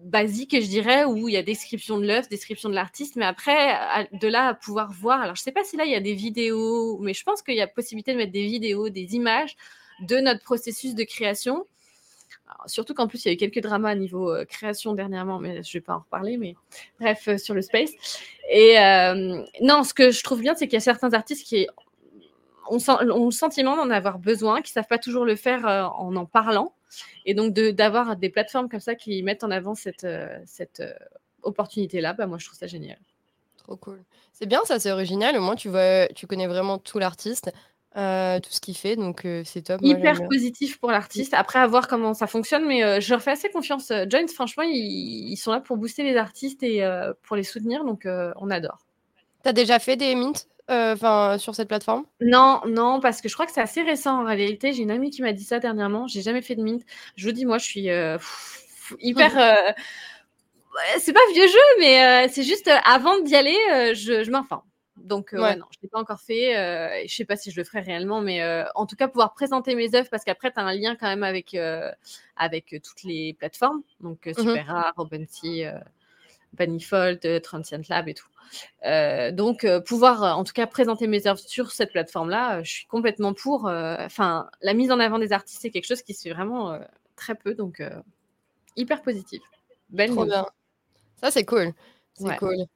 [0.05, 4.09] basiques, je dirais, où il y a description de l'œuvre, description de l'artiste, mais après,
[4.13, 5.21] de là à pouvoir voir.
[5.21, 7.43] Alors, je ne sais pas si là il y a des vidéos, mais je pense
[7.43, 9.57] qu'il y a possibilité de mettre des vidéos, des images
[10.01, 11.67] de notre processus de création
[12.67, 15.63] surtout qu'en plus, il y a eu quelques dramas à niveau euh, création dernièrement, mais
[15.63, 16.55] je ne vais pas en reparler, mais
[17.01, 17.91] bref, euh, sur le space.
[18.51, 21.67] Et euh, non, ce que je trouve bien, c'est qu'il y a certains artistes qui
[22.69, 25.65] ont, le sentiment d'en avoir besoin, qui ne savent pas toujours le faire
[25.97, 26.75] en en parlant.
[27.25, 30.07] Et donc, d'avoir des plateformes comme ça qui mettent en avant cette,
[30.47, 30.83] cette
[31.43, 32.99] opportunité-là, bah, moi, je trouve ça génial.
[33.57, 34.03] Trop cool.
[34.33, 35.37] C'est bien, ça, c'est original.
[35.37, 37.53] Au moins, tu, vois, tu connais vraiment tout l'artiste.
[37.95, 39.79] Euh, tout ce qu'il fait, donc c'est top.
[39.83, 41.35] Hyper positif pour l'artiste.
[41.35, 43.93] Après, à voir comment ça fonctionne, mais je leur fais assez confiance.
[44.09, 46.83] Joins, franchement, ils, sont là pour booster les artistes et
[47.23, 48.79] pour les soutenir, donc on adore.
[49.43, 50.33] T'as déjà fait des mints
[50.69, 52.05] enfin sur cette plateforme?
[52.21, 54.73] Non, non, parce que je crois que c'est assez récent en réalité.
[54.73, 56.07] J'ai une amie qui m'a dit ça dernièrement.
[56.07, 56.83] J'ai jamais fait de mint.
[57.17, 57.89] Je vous dis, moi, je suis
[59.01, 59.75] hyper.
[60.99, 63.59] c'est pas vieux jeu, mais c'est juste avant d'y aller,
[63.95, 64.63] je, je m'informe.
[64.97, 65.57] Donc, euh, ouais.
[65.57, 66.57] non, je ne l'ai pas encore fait.
[66.57, 69.09] Euh, je ne sais pas si je le ferai réellement, mais euh, en tout cas,
[69.09, 71.57] pouvoir présenter mes œuvres, parce qu'après, tu as un lien quand même avec,
[72.37, 73.83] avec toutes les plateformes.
[74.01, 75.83] Donc, mmh Super Rare, OpenSea,
[76.55, 78.29] Banifold, Transient Lab et tout.
[79.35, 83.65] donc, pouvoir en tout cas présenter mes œuvres sur cette plateforme-là, je suis complètement pour.
[83.65, 86.79] Enfin, la mise en avant des artistes, c'est quelque chose qui se fait vraiment
[87.17, 87.55] très peu.
[87.55, 87.83] Donc,
[88.77, 89.43] hyper positif.
[89.91, 90.47] Belle Trop bien.
[91.23, 91.73] Ça, c'est cool.
[92.15, 92.67] C'est cool.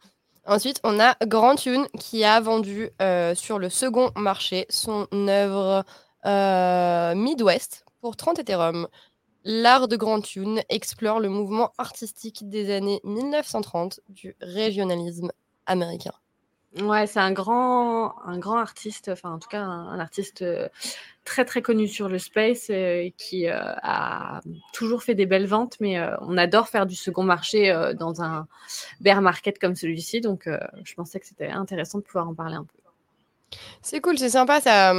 [0.46, 5.84] Ensuite, on a Grand Tune qui a vendu euh, sur le second marché son œuvre
[6.24, 8.86] euh, Midwest pour 30 Ethereum.
[9.48, 15.30] L'art de Grand Tune explore le mouvement artistique des années 1930 du régionalisme
[15.66, 16.14] américain.
[16.80, 20.68] Ouais, c'est un grand, un grand artiste, enfin en tout cas un, artiste euh,
[21.24, 23.54] très très connu sur le space et qui euh,
[23.84, 24.40] a
[24.72, 28.48] toujours fait des belles ventes, mais euh, on adore faire du second marché dans un
[29.00, 30.50] bear market comme celui-ci, donc
[30.82, 33.58] je pensais que c'était intéressant de pouvoir en parler un peu.
[33.80, 34.92] C'est cool, c'est sympa, ça,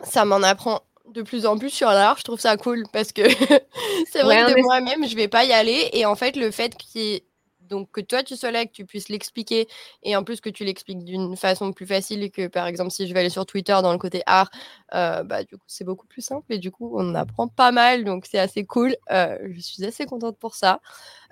[0.00, 0.80] ça m'en apprend
[1.10, 3.22] de plus en plus sur l'art, je trouve ça cool parce que
[4.10, 6.74] c'est vrai que de moi-même je vais pas y aller et en fait le fait
[6.76, 7.24] qu'il y ait
[7.68, 9.66] donc que toi tu sois là, que tu puisses l'expliquer
[10.02, 13.14] et en plus que tu l'expliques d'une façon plus facile que par exemple si je
[13.14, 14.50] vais aller sur Twitter dans le côté art,
[14.94, 18.04] euh, bah du coup c'est beaucoup plus simple et du coup on apprend pas mal
[18.04, 18.96] donc c'est assez cool.
[19.10, 20.80] Euh, je suis assez contente pour ça.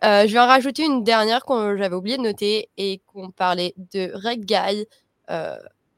[0.05, 3.75] Euh, je vais en rajouter une dernière que j'avais oublié de noter et qu'on parlait
[3.93, 4.87] de Red Guy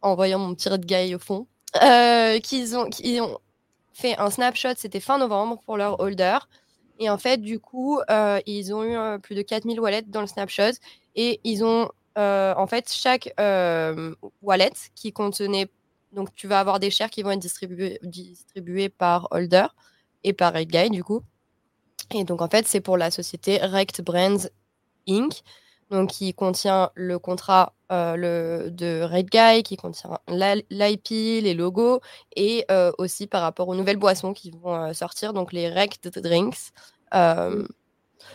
[0.02, 1.46] en voyant mon petit Red Guy au fond.
[2.42, 3.38] qu'ils ont, qui ont
[3.94, 6.38] fait un snapshot, c'était fin novembre pour leur holder.
[6.98, 10.20] Et en fait, du coup, euh, ils ont eu euh, plus de 4000 wallets dans
[10.20, 10.72] le snapshot.
[11.16, 13.32] Et ils ont, euh, en fait, chaque
[14.42, 15.68] wallet qui contenait.
[16.12, 19.66] Donc, tu vas avoir des shares qui vont être distribués, distribués par holder
[20.22, 21.22] et par Rate Guy, du coup.
[22.12, 24.48] Et donc, en fait, c'est pour la société Rect Brands
[25.08, 25.42] Inc.
[25.90, 32.00] Donc, qui contient le contrat le, de Red Guy, qui contient l'IP, les logos,
[32.36, 32.66] et
[32.98, 36.72] aussi par rapport aux nouvelles boissons qui vont sortir, donc les Rect Drinks.
[37.14, 37.66] Mmh.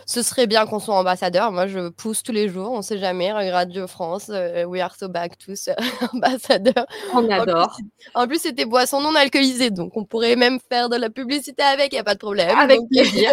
[0.05, 1.51] ce serait bien qu'on soit ambassadeur.
[1.51, 2.71] Moi, je pousse tous les jours.
[2.71, 3.31] On ne sait jamais.
[3.31, 5.69] Radio France, We Are So Back, tous
[6.13, 6.85] ambassadeurs.
[7.13, 7.77] On adore.
[8.13, 9.71] En plus, c'est des boissons non alcoolisées.
[9.71, 11.91] Donc, on pourrait même faire de la publicité avec.
[11.91, 12.57] Il n'y a pas de problème.
[12.57, 13.31] Avec plaisir.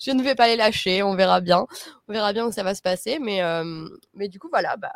[0.00, 1.02] je ne vais pas les lâcher.
[1.02, 1.66] On verra bien.
[2.08, 3.18] On verra bien où ça va se passer.
[3.20, 3.40] Mais,
[4.14, 4.76] mais du coup, voilà.
[4.76, 4.92] Bah,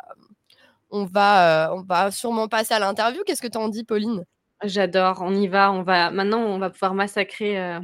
[0.89, 3.21] on va, on va sûrement passer à l'interview.
[3.25, 4.25] Qu'est-ce que tu en dis, Pauline?
[4.63, 5.19] J'adore.
[5.21, 5.71] On y va.
[5.71, 6.11] On va.
[6.11, 7.79] Maintenant, on va pouvoir massacrer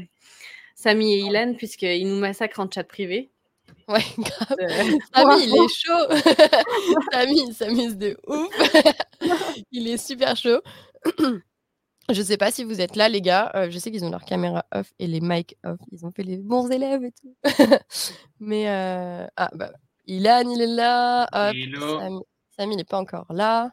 [0.75, 3.31] Samy et Hélène puisqu'ils nous massacrent en chat privé.
[3.87, 4.57] Ouais, grave.
[5.13, 7.01] Samy, il est chaud.
[7.11, 8.47] Samy, il s'amuse de ouf.
[9.71, 10.61] il est super chaud.
[12.09, 13.51] Je sais pas si vous êtes là, les gars.
[13.67, 15.79] je sais qu'ils ont leur caméra off et les mics off.
[15.91, 17.35] Ils ont fait les bons élèves et tout.
[18.39, 19.71] Mais ah bah,
[20.05, 21.23] Ilan, il est là.
[21.33, 21.55] Hop,
[21.99, 22.19] Samy,
[22.63, 23.69] il n'est pas encore là.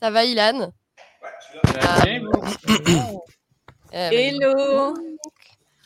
[0.00, 0.72] Ça va, Ilan?
[3.92, 4.94] Hello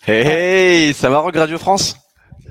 [0.07, 1.97] Hey, ça va, Radio France?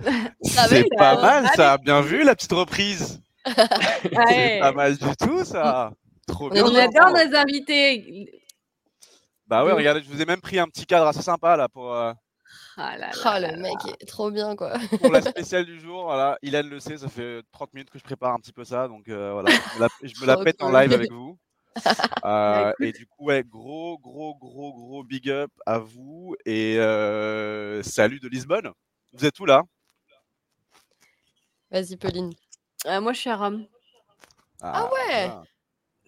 [0.44, 1.78] C'est pas mal, ça.
[1.78, 3.22] Bien vu, la petite reprise.
[3.46, 5.92] C'est pas mal du tout, ça.
[6.28, 6.64] Trop bien.
[6.64, 8.44] On adore nos invités.
[9.48, 11.94] Bah ouais, regardez, je vous ai même pris un petit cadre assez sympa là pour.
[11.94, 12.14] Euh,
[12.78, 14.78] ah là oh, le mec est trop bien quoi.
[15.02, 18.04] Pour la spéciale du jour, voilà, Ilan le sait, ça fait 30 minutes que je
[18.04, 19.50] prépare un petit peu ça, donc euh, voilà,
[20.04, 21.38] je me la, pète en live avec vous.
[22.26, 27.84] Euh, et du coup, ouais, gros, gros, gros, gros big up à vous et euh,
[27.84, 28.72] salut de Lisbonne.
[29.13, 29.62] Vous êtes où là?
[31.70, 32.34] Vas-y, Pauline.
[32.84, 33.68] moi, je suis à Rome.
[34.60, 35.40] Ah, ah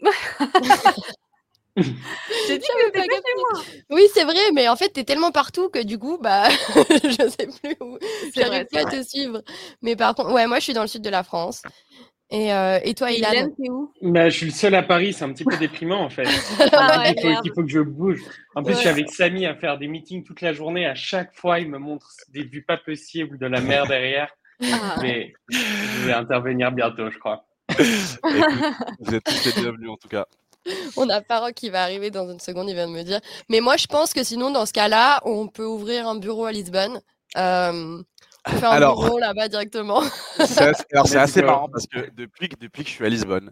[0.01, 0.11] ouais
[2.47, 3.63] J'ai dit que pas moi.
[3.89, 7.47] Oui, c'est vrai, mais en fait, t'es tellement partout que du coup, bah, je sais
[7.61, 7.97] plus où.
[8.35, 9.41] J'arrive pas à te suivre.
[9.81, 11.61] Mais par contre, ouais, moi, je suis dans le sud de la France.
[12.31, 13.91] Et, euh, et toi, Ilan, t'es où?
[14.01, 16.23] Bah, Je suis le seul à Paris, c'est un petit peu déprimant en fait.
[16.71, 18.21] Ah il, faut, il, faut, que je bouge.
[18.55, 20.85] En plus, je suis avec Samy à faire des meetings toute la journée.
[20.85, 24.31] À chaque fois, il me montre des vues pas possibles de la mer derrière.
[24.61, 24.95] Ah.
[25.01, 27.45] Mais je vais intervenir bientôt, je crois.
[28.99, 30.25] vous êtes tous les bienvenus en tout cas.
[30.97, 33.19] On a Paroc qui va arriver dans une seconde, il vient de me dire.
[33.49, 36.51] Mais moi, je pense que sinon, dans ce cas-là, on peut ouvrir un bureau à
[36.51, 37.01] Lisbonne.
[37.37, 38.01] Euh,
[38.47, 40.01] faire un alors, bureau là-bas directement.
[40.91, 43.49] alors, c'est assez marrant parce que depuis, depuis que je suis à Lisbonne,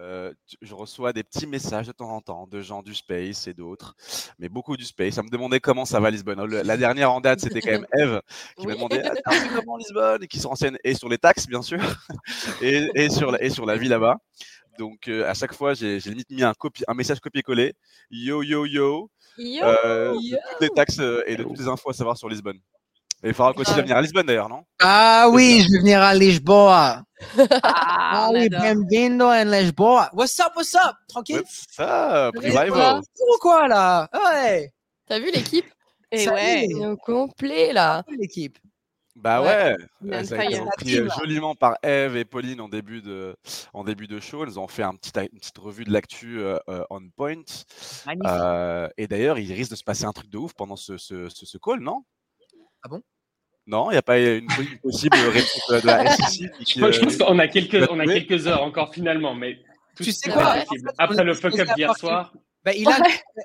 [0.00, 3.52] euh, je reçois des petits messages de temps en temps de gens du Space et
[3.52, 3.94] d'autres,
[4.38, 5.14] mais beaucoup du Space.
[5.14, 6.42] Ça me demandait comment ça va Lisbonne.
[6.46, 8.22] La dernière en date, c'était quand même Eve
[8.56, 10.22] qui m'a demandé ah, comment Lisbonne?
[10.22, 11.78] Et qui se renseigne et sur les taxes, bien sûr,
[12.62, 14.16] et, et, sur, la, et sur la vie là-bas.
[14.80, 16.54] Donc euh, à chaque fois, j'ai limite mis un,
[16.88, 17.74] un message copier-coller.
[18.10, 19.10] Yo, yo, yo.
[19.36, 22.30] yo, euh, De toutes les taxes euh, et de toutes les infos à savoir sur
[22.30, 22.58] Lisbonne.
[23.22, 24.64] Et il faudra aussi venir à Lisbonne d'ailleurs, non?
[24.80, 27.02] Ah oui, je vais venir à Lisboa.
[27.38, 30.08] ah, ah oui, bienvenido en Lisboa.
[30.14, 30.96] What's up, what's up?
[31.06, 31.42] Tranquille?
[31.42, 32.34] What's up?
[32.36, 34.08] Revival Ou quoi là?
[34.14, 34.72] Ouais
[35.06, 35.66] T'as vu l'équipe?
[36.10, 38.02] Et eh ouais, au complet là.
[38.08, 38.58] L'équipe.
[39.20, 43.36] Bah ouais, ça a été repris joliment par Eve et Pauline en début de,
[43.74, 44.44] en début de show.
[44.44, 47.42] Elles ont fait un petit, une petite revue de l'actu euh, euh, on point.
[48.24, 51.28] Euh, et d'ailleurs, il risque de se passer un truc de ouf pendant ce, ce,
[51.28, 52.02] ce, call, non?
[52.82, 53.02] Ah bon?
[53.66, 54.46] Non, il n'y a pas une,
[54.82, 56.50] possible réponse de la SEC.
[56.66, 59.58] je, pense qu'on a quelques, on a quelques heures encore finalement, mais
[59.96, 60.54] tu sais quoi?
[60.96, 62.32] Après le fuck-up d'hier soir.
[62.64, 62.72] Bah,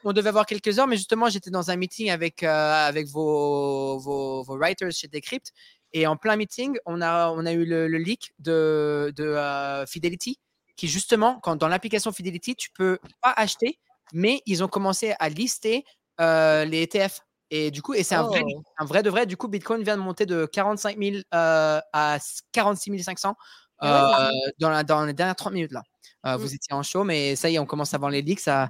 [0.03, 3.97] on devait avoir quelques heures, mais justement, j'étais dans un meeting avec, euh, avec vos,
[3.97, 5.51] vos, vos, writers chez Decrypt.
[5.93, 10.37] Et en plein meeting, on a, on a eu le, leak de, de euh, Fidelity,
[10.75, 13.79] qui justement, quand dans l'application Fidelity, tu peux pas acheter,
[14.11, 15.85] mais ils ont commencé à lister
[16.19, 17.21] euh, les ETF.
[17.51, 18.63] Et du coup, et c'est un, vrai, oh.
[18.79, 19.25] un vrai de vrai.
[19.25, 22.17] Du coup, Bitcoin vient de monter de 45 000 à
[22.51, 23.35] 46 500
[23.79, 25.83] ah dans, la, dans les dernières 30 minutes là.
[26.25, 26.55] Euh, vous mmh.
[26.55, 28.39] étiez en show, mais ça y est, on commence à voir les leaks.
[28.39, 28.69] Ça,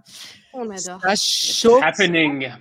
[0.54, 1.00] on adore.
[1.02, 1.80] Ça chaud.
[1.82, 2.52] Happening.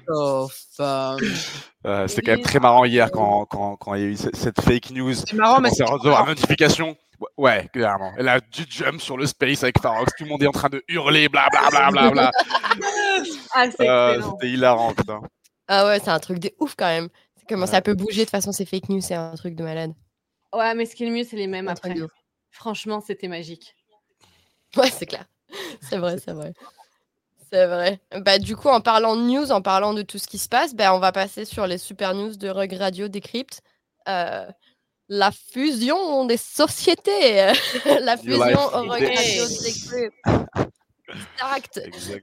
[2.06, 4.90] C'était quand même très marrant hier quand, quand, quand il y a eu cette fake
[4.90, 5.14] news.
[5.14, 6.96] C'est marrant, mais c'est une notification.
[7.36, 8.12] Ouais, clairement.
[8.18, 10.12] Elle a du jump sur le space avec Farox.
[10.16, 11.90] Tout le monde est en train de hurler, blablabla.
[11.90, 12.30] Bla, bla, bla,
[13.54, 15.20] ah, c'est euh, C'était hilarant, putain.
[15.68, 17.08] Ah ouais, c'est un truc de ouf quand même.
[17.48, 19.92] Comment ça peut bouger de toute façon, c'est fake news, c'est un truc de malade.
[20.54, 21.94] Ouais, mais ce qui est le mieux, c'est les mêmes après.
[22.54, 23.74] Franchement, c'était magique.
[24.76, 25.24] Ouais, c'est clair.
[25.82, 26.52] C'est vrai, c'est vrai.
[27.52, 28.00] C'est vrai.
[28.22, 30.74] Bah, du coup, en parlant de news, en parlant de tout ce qui se passe,
[30.74, 33.60] bah, on va passer sur les super news de Rug Radio Decrypt.
[34.08, 34.48] Euh,
[35.08, 37.52] la fusion des sociétés.
[38.00, 40.14] la fusion Rug Radio Decrypt.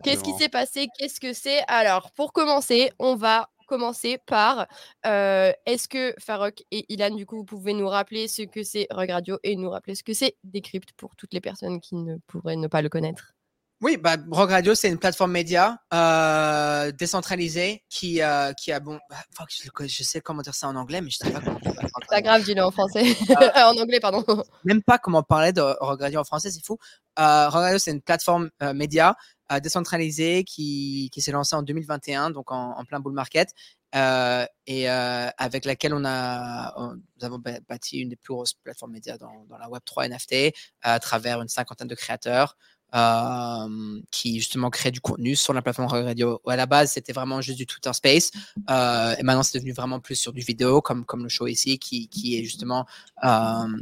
[0.04, 0.88] Qu'est-ce qui s'est passé?
[0.98, 1.62] Qu'est-ce que c'est?
[1.67, 4.68] Alors, pour commencer, on va commencer par
[5.06, 8.86] euh, est-ce que Farok et Ilan, du coup, vous pouvez nous rappeler ce que c'est
[8.92, 12.18] Rug Radio et nous rappeler ce que c'est Decrypt pour toutes les personnes qui ne
[12.28, 13.34] pourraient ne pas le connaître?
[13.82, 19.00] Oui, bah, Rogue Radio, c'est une plateforme média euh, décentralisée qui, euh, qui a bon.
[19.10, 21.60] Bah, je, je, sais comment dire ça en anglais, mais je ne sais pas comment.
[22.08, 23.04] Pas grave, dis-le en français.
[23.32, 24.24] Euh, en anglais, pardon.
[24.66, 26.78] Même pas comment parler de Rogue Radio en français, c'est fou.
[27.18, 29.16] Euh, Rogue Radio, c'est une plateforme média
[29.52, 33.54] euh, décentralisée qui, qui s'est lancée en 2021, donc en, plein bull market,
[33.96, 38.94] euh, et euh, avec laquelle on a, nous avons bâti une des plus grosses plateformes
[38.94, 42.56] médias dans, dans la Web 3 NFT à travers une cinquantaine de créateurs.
[44.12, 46.42] Qui justement crée du contenu sur la plateforme Radio.
[46.46, 48.32] À la base, c'était vraiment juste du Twitter Space.
[48.58, 52.10] Et maintenant, c'est devenu vraiment plus sur du vidéo, comme, comme le show ici, qui,
[52.10, 52.86] qui est justement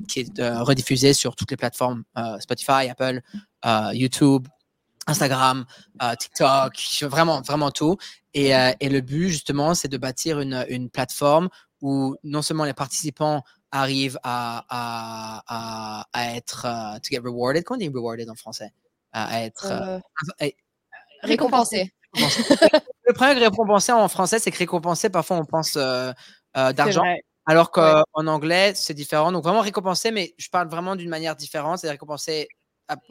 [0.08, 2.04] qui est rediffusé sur toutes les plateformes
[2.40, 3.22] Spotify, Apple,
[3.94, 4.48] YouTube,
[5.08, 5.66] Instagram,
[6.20, 7.98] TikTok, vraiment, vraiment tout.
[8.34, 11.50] Et, et le but, justement, c'est de bâtir une, une plateforme
[11.82, 16.64] où non seulement les participants arrivent à, à, à, à être,
[17.00, 18.72] to get rewarded, comment on dit rewarded en français?
[19.12, 20.00] À être euh,
[20.42, 20.50] euh,
[21.24, 21.94] récompensé.
[22.14, 26.12] le problème avec récompensé en français, c'est que récompensé, parfois on pense euh,
[26.56, 27.04] d'argent.
[27.46, 29.32] Alors qu'en anglais, c'est différent.
[29.32, 31.80] Donc vraiment récompensé, mais je parle vraiment d'une manière différente.
[31.80, 32.48] C'est récompensé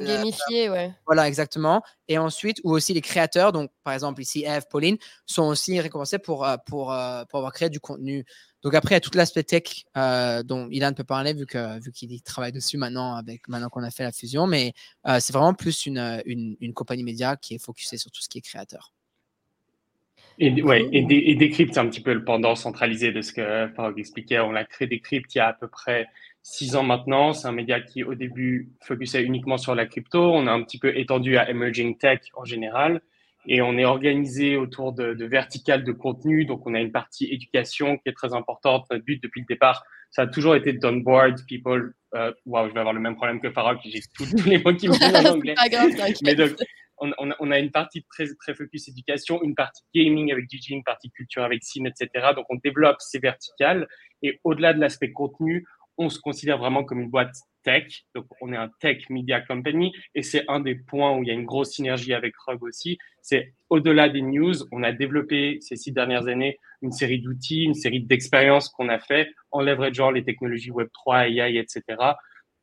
[0.00, 0.92] Gamifié, ouais.
[1.06, 1.82] Voilà, exactement.
[2.08, 6.18] Et ensuite, ou aussi les créateurs, donc par exemple ici Eve, Pauline, sont aussi récompensés
[6.18, 6.94] pour, pour,
[7.28, 8.24] pour avoir créé du contenu.
[8.62, 11.78] Donc après, il y a tout l'aspect tech euh, dont Ilan peut parler vu qu'il
[11.80, 14.72] vu qu'il travaille dessus maintenant, avec, maintenant qu'on a fait la fusion, mais
[15.06, 18.28] euh, c'est vraiment plus une, une, une, compagnie média qui est focusée sur tout ce
[18.28, 18.92] qui est créateur.
[20.40, 23.98] Et, ouais, et, Decrypt, c'est un petit peu le pendant centralisé de ce que Farog
[23.98, 24.38] expliquait.
[24.40, 26.06] On a créé Decrypt il y a à peu près
[26.42, 27.32] six ans maintenant.
[27.32, 30.32] C'est un média qui, au début, focusait uniquement sur la crypto.
[30.34, 33.00] On a un petit peu étendu à emerging tech en général
[33.46, 36.44] et on est organisé autour de, de verticales de contenu.
[36.44, 38.86] Donc, on a une partie éducation qui est très importante.
[38.90, 41.94] Notre but depuis le départ, ça a toujours été d'onboard people.
[42.14, 44.88] Euh, wow, je vais avoir le même problème que Farah, j'ai tous, les mots qui
[44.88, 45.54] me viennent en anglais.
[46.22, 46.50] Mais donc,
[46.98, 50.70] on, on, on, a une partie très, très focus éducation, une partie gaming avec DJ,
[50.70, 52.28] une partie culture avec Sim, etc.
[52.34, 53.86] Donc, on développe ces verticales.
[54.22, 55.64] Et au-delà de l'aspect contenu,
[55.98, 57.34] on se considère vraiment comme une boîte
[57.64, 58.04] tech.
[58.14, 61.30] Donc, on est un tech media company et c'est un des points où il y
[61.30, 62.98] a une grosse synergie avec Rug aussi.
[63.20, 67.74] C'est au-delà des news, on a développé ces six dernières années une série d'outils, une
[67.74, 71.82] série d'expériences qu'on a fait en leverageant les technologies Web3, AI, etc.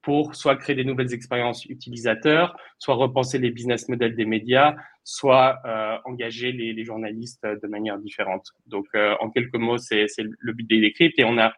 [0.02, 5.60] pour soit créer des nouvelles expériences utilisateurs, soit repenser les business models des médias, soit
[5.66, 8.48] euh, engager les, les, journalistes de manière différente.
[8.68, 11.54] Donc, euh, en quelques mots, c'est le but des décryptes et on a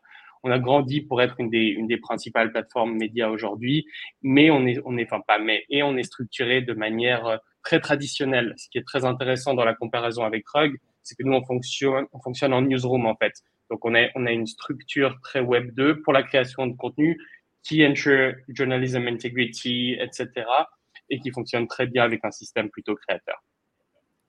[0.47, 3.86] on a grandi pour être une des, une des principales plateformes médias aujourd'hui,
[4.21, 7.38] mais on est, on est, enfin pas mais, et on est structuré de manière euh,
[7.63, 8.53] très traditionnelle.
[8.57, 12.05] Ce qui est très intéressant dans la comparaison avec Rug, c'est que nous on fonctionne,
[12.13, 13.33] on fonctionne en newsroom en fait.
[13.69, 17.19] Donc on a, on a une structure très Web 2 pour la création de contenu
[17.63, 20.45] qui ensure journalism integrity, etc.
[21.10, 23.43] et qui fonctionne très bien avec un système plutôt créateur.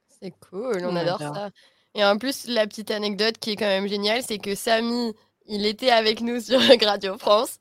[0.08, 1.50] C'est cool, on adore ça.
[1.94, 5.14] Et en plus, la petite anecdote qui est quand même géniale, c'est que Samy
[5.48, 7.58] il était avec nous sur Radio France.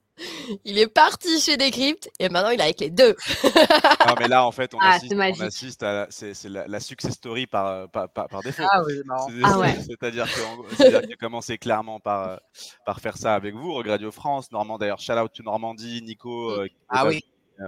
[0.65, 3.15] Il est parti chez Decrypt et maintenant il est avec les deux.
[3.43, 7.13] non, mais là, en fait, on, ah, assiste, on assiste, à c'est, la, la, success
[7.13, 8.63] story par, par, par, défaut.
[8.71, 9.27] Ah oui, marrant.
[9.43, 9.75] Ah ouais.
[9.79, 10.27] C'est-à-dire
[10.75, 12.39] qu'il a commencé clairement par,
[12.83, 14.51] par faire ça avec vous, Radio France.
[14.51, 16.49] Normand, d'ailleurs, shout out to Normandie, Nico.
[16.49, 17.23] Euh, ah oui.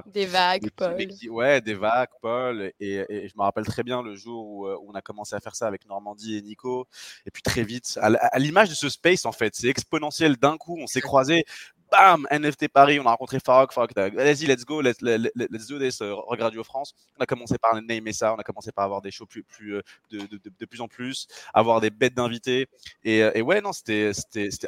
[0.06, 0.98] Des vagues, Paul.
[1.30, 2.72] ouais, des vagues, Paul.
[2.80, 5.40] Et, et, je me rappelle très bien le jour où, euh, on a commencé à
[5.40, 6.88] faire ça avec Normandie et Nico.
[7.26, 10.38] Et puis très vite, à l'image de ce space, en fait, c'est exponentiel.
[10.38, 11.46] D'un coup, on s'est croisés
[11.92, 16.02] bam, NFT Paris, on a rencontré Farok, Farok, vas-y, let's go, let's, let's, do this,
[16.02, 16.94] euh, Radio France.
[17.18, 19.76] On a commencé par namer ça, on a commencé par avoir des shows plus, plus
[19.76, 19.82] euh,
[20.12, 22.68] de, de, de, plus en plus, avoir des bêtes d'invités.
[23.04, 24.12] Et, euh, et, ouais, non, c'était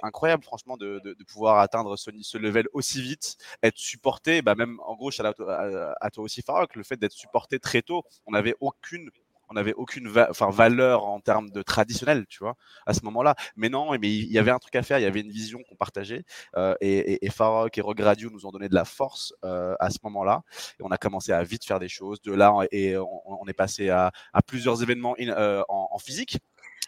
[0.03, 4.80] incroyable, franchement, de, de, pouvoir atteindre ce, ce, level aussi vite, être supporté, bah même
[4.86, 8.55] en gros, à, à, toi aussi, Farok, le fait d'être supporté très tôt, on n'avait
[8.59, 9.09] aucune
[9.52, 13.36] on avait aucune valeur en termes de traditionnel, tu vois, à ce moment-là.
[13.56, 15.60] Mais non, mais il y avait un truc à faire, il y avait une vision
[15.68, 16.24] qu'on partageait.
[16.56, 19.89] Euh, et, et, et Farok et Regradio nous ont donné de la force euh, à
[19.89, 20.43] ce moment-là.
[20.80, 22.22] Et on a commencé à vite faire des choses.
[22.22, 24.12] De là, et on, est passé à,
[24.45, 26.38] plusieurs événements euh, en, physique.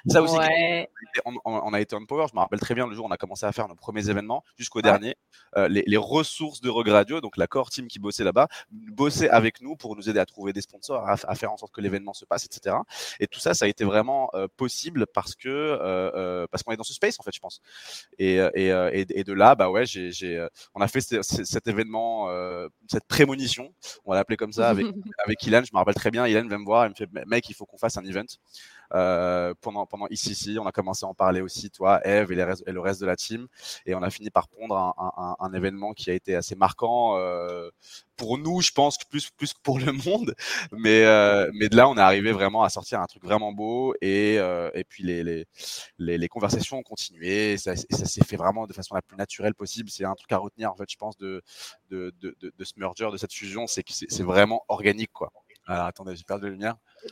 [0.07, 2.25] Ça aussi, on, a été on power.
[2.29, 4.09] Je me rappelle très bien le jour où on a commencé à faire nos premiers
[4.09, 5.15] événements jusqu'au dernier.
[5.55, 9.77] Euh, les, ressources de Regradio, donc la core team qui bossait là-bas, bossait avec nous
[9.77, 12.45] pour nous aider à trouver des sponsors, à, faire en sorte que l'événement se passe,
[12.45, 12.75] etc.
[13.19, 16.77] Et tout ça, ça a été vraiment euh, possible parce que euh, parce qu'on est
[16.77, 17.61] dans ce space en fait, je pense.
[18.19, 22.29] Et, et, et, de là, bah ouais, j'ai, on a fait cet événement,
[22.89, 23.73] cette prémonition,
[24.03, 24.85] on va l'appeler comme ça, avec
[25.25, 25.63] avec Ilan.
[25.63, 26.27] Je me rappelle très bien.
[26.27, 28.25] Ilan vient me voir, il me fait, mec, il faut qu'on fasse un event.
[28.95, 32.71] Euh, pendant pendant ici on a commencé à en parler aussi toi Eve et, et,
[32.71, 33.47] le reste de la team.
[33.85, 37.17] Et on a fini par pondre un, un, un événement qui a été assez marquant
[37.17, 37.69] euh,
[38.17, 40.35] pour nous je pense plus plus que pour le monde.
[40.71, 43.95] Mais euh, mais de là on est arrivé vraiment à sortir un truc vraiment beau
[44.01, 45.45] et euh, et puis les les,
[45.97, 47.57] les les conversations ont continué.
[47.57, 49.89] Ça, ça s'est fait vraiment de façon la plus naturelle possible.
[49.89, 51.41] C'est un truc à retenir en fait je pense de
[51.89, 53.67] de de, de, de ce merger de cette fusion.
[53.67, 55.31] C'est que c'est vraiment organique quoi
[55.65, 56.75] alors attendez j'ai perdu la lumière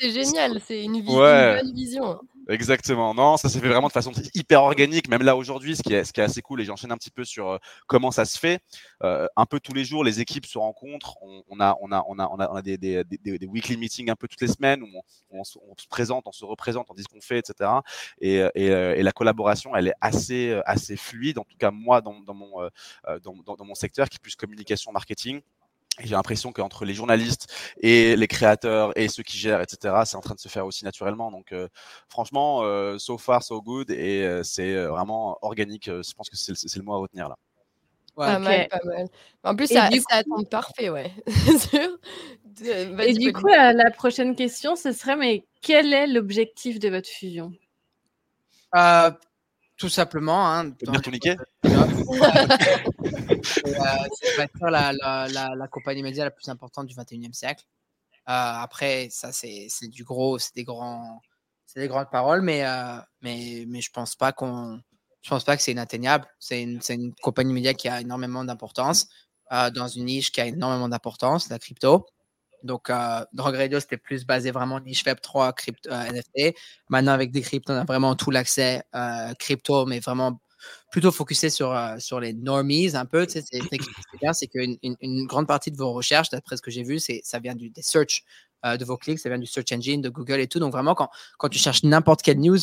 [0.00, 2.20] c'est génial, c'est une, bonne vision.
[2.48, 3.14] Exactement.
[3.14, 5.08] Non, ça s'est fait vraiment de façon hyper organique.
[5.08, 7.10] Même là aujourd'hui, ce qui est, ce qui est assez cool, et j'enchaîne un petit
[7.10, 8.60] peu sur euh, comment ça se fait.
[9.02, 11.16] Euh, un peu tous les jours, les équipes se rencontrent.
[11.22, 14.28] On, a, on a, on a, on a, des, des, des, weekly meetings un peu
[14.28, 14.88] toutes les semaines où
[15.30, 17.70] on, se présente, on se représente, on dit ce qu'on fait, etc.
[18.20, 21.38] Et, et, et, la collaboration, elle est assez, assez fluide.
[21.38, 22.68] En tout cas, moi, dans, dans mon,
[23.22, 25.40] dans, dans, dans mon secteur, qui est plus communication marketing
[26.00, 30.20] j'ai l'impression qu'entre les journalistes et les créateurs et ceux qui gèrent, etc., c'est en
[30.20, 31.30] train de se faire aussi naturellement.
[31.30, 31.68] Donc, euh,
[32.08, 33.90] franchement, euh, so far, so good.
[33.90, 35.86] Et euh, c'est vraiment organique.
[35.86, 37.36] Je pense que c'est le, le mot à retenir là.
[38.16, 39.06] Ouais, pas mal, pas mal.
[39.42, 41.12] En plus, ça, ça tombe parfait, ouais.
[43.00, 47.08] et du coup, la, la, prochaine question, ce serait, mais quel est l'objectif de votre
[47.08, 47.52] fusion?
[49.76, 50.48] Tout simplement.
[50.48, 50.72] Hein,
[51.10, 51.36] niquer
[53.42, 57.64] C'est la, compagnie média la plus importante du 21e siècle.
[58.28, 61.20] Euh, après, ça, c'est du gros, c'est des grands,
[61.66, 64.80] c'est des grandes paroles, mais, euh, mais, mais je pense pas qu'on,
[65.22, 66.26] je pense pas que c'est inatteignable.
[66.38, 69.08] C'est une, compagnie média qui a énormément d'importance
[69.52, 72.06] euh, dans une niche qui a énormément d'importance, la crypto.
[72.64, 76.56] Donc, euh, Radio, c'était plus basé vraiment niche Web 3, crypto, euh, NFT.
[76.88, 80.40] Maintenant, avec Decrypt, on a vraiment tout l'accès euh, crypto, mais vraiment
[80.90, 83.26] plutôt focusé sur, euh, sur les normies un peu.
[83.26, 83.60] Tu sais, c'est
[84.20, 87.38] bien, c'est qu'une une, grande partie de vos recherches, d'après ce que j'ai vu, ça
[87.38, 88.22] vient du, des search
[88.64, 90.58] de vos clics, ça vient du search engine, de Google et tout.
[90.58, 92.60] Donc, vraiment, quand, quand tu cherches n'importe quelle news,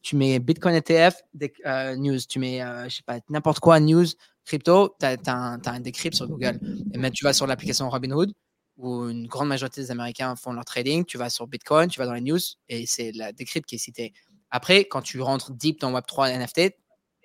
[0.00, 1.52] tu mets Bitcoin ETF, des,
[1.98, 4.06] news, tu mets, je sais pas, n'importe quoi, news,
[4.46, 6.58] crypto, tu as, as, un decrypt sur Google.
[6.94, 8.32] Et maintenant, tu vas sur l'application Robinhood,
[8.76, 11.04] où une grande majorité des Américains font leur trading.
[11.04, 13.78] Tu vas sur Bitcoin, tu vas dans les news et c'est la décrypte qui est
[13.78, 14.12] citée.
[14.50, 16.76] Après, quand tu rentres deep dans Web3 NFT,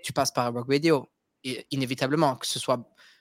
[0.07, 1.09] tu passes par Rock Radio.
[1.43, 2.79] Et inévitablement, que ce soit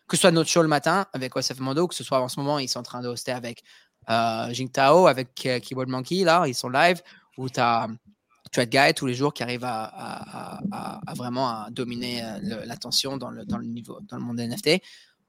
[0.08, 2.38] que ce soit notre show le matin avec OSF Mondo, que ce soit en ce
[2.38, 3.64] moment, ils sont en train de hoster avec
[4.08, 7.02] euh, Jingtao, avec euh, Keyboard Monkey, là, ils sont live,
[7.38, 7.88] ou tu as
[8.52, 9.82] Trade Guy tous les jours qui arrive à,
[10.70, 14.80] à, vraiment à dominer euh, l'attention dans le, dans, le niveau, dans le monde NFT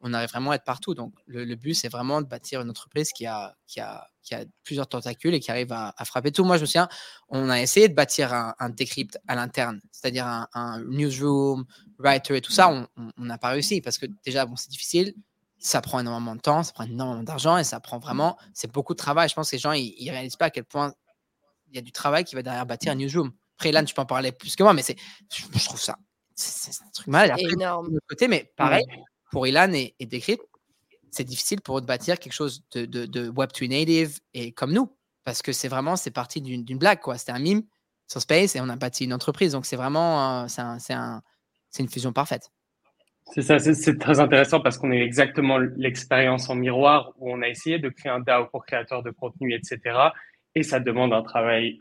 [0.01, 0.93] on arrive vraiment à être partout.
[0.93, 4.45] Donc, le, but, c'est vraiment de bâtir une entreprise qui a, qui a, qui a
[4.63, 6.43] plusieurs tentacules et qui arrive à, frapper tout.
[6.43, 6.87] Moi, je me souviens,
[7.29, 8.71] on a essayé de bâtir un, un
[9.27, 11.65] à l'interne, c'est-à-dire un, newsroom,
[11.97, 12.69] writer et tout ça.
[12.69, 15.15] On n'a pas réussi parce que déjà, bon, c'est difficile.
[15.59, 18.93] Ça prend énormément de temps, ça prend énormément d'argent et ça prend vraiment, c'est beaucoup
[18.93, 19.27] de travail.
[19.27, 20.93] Je pense que les gens, ils, ne réalisent pas à quel point
[21.69, 23.31] il y a du travail qui va derrière bâtir un newsroom.
[23.55, 24.95] Après, là, tu peux en parler plus que moi, mais c'est,
[25.33, 25.97] je, trouve ça,
[26.35, 27.33] c'est un truc mal.
[27.35, 27.89] C'est énorme.
[27.91, 28.85] De côté, mais pareil,
[29.31, 30.07] pour Ilan et, et
[31.11, 34.91] c'est difficile pour eux de bâtir quelque chose de, de, Web3 native et comme nous.
[35.23, 37.17] Parce que c'est vraiment, c'est parti d'une blague, quoi.
[37.17, 37.63] C'était un mime
[38.07, 39.51] sur Space et on a bâti une entreprise.
[39.51, 41.21] Donc c'est vraiment, c'est un, un,
[41.79, 42.49] une fusion parfaite.
[43.33, 47.49] C'est ça, c'est très intéressant parce qu'on est exactement l'expérience en miroir où on a
[47.49, 49.97] essayé de créer un DAO pour créateurs de contenu, etc.
[50.55, 51.77] Et ça demande un travail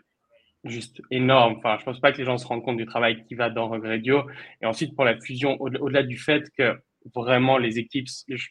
[0.65, 1.55] juste énorme.
[1.59, 3.69] Enfin, je pense pas que les gens se rendent compte du travail qui va dans
[3.69, 4.25] Regredio.
[4.61, 6.77] Et ensuite, pour la fusion, au-delà du fait que
[7.15, 8.09] vraiment les équipes,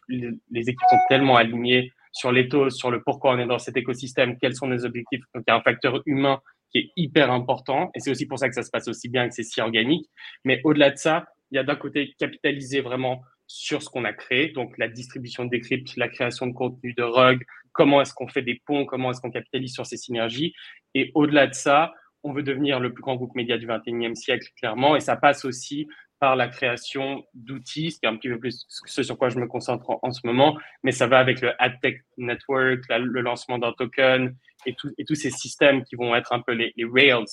[0.08, 4.38] les, équipes sont tellement alignées sur l'éthos, sur le pourquoi on est dans cet écosystème,
[4.40, 5.22] quels sont nos objectifs.
[5.34, 6.40] Donc, il y a un facteur humain
[6.72, 7.92] qui est hyper important.
[7.94, 10.08] Et c'est aussi pour ça que ça se passe aussi bien, que c'est si organique.
[10.44, 14.14] Mais au-delà de ça, il y a d'un côté capitaliser vraiment sur ce qu'on a
[14.14, 17.44] créé, donc la distribution de cryptes, la création de contenu de rug,
[17.74, 20.54] comment est-ce qu'on fait des ponts, comment est-ce qu'on capitalise sur ces synergies.
[20.96, 21.94] Et au-delà de ça,
[22.24, 24.96] on veut devenir le plus grand groupe média du 21e siècle, clairement.
[24.96, 25.88] Et ça passe aussi
[26.34, 29.48] la création d'outils, ce qui est un petit peu plus ce sur quoi je me
[29.48, 34.36] concentre en, ce moment, mais ça va avec le AdTech Network, le lancement d'un token
[34.66, 37.26] et, tous ces systèmes qui vont être un peu les Rails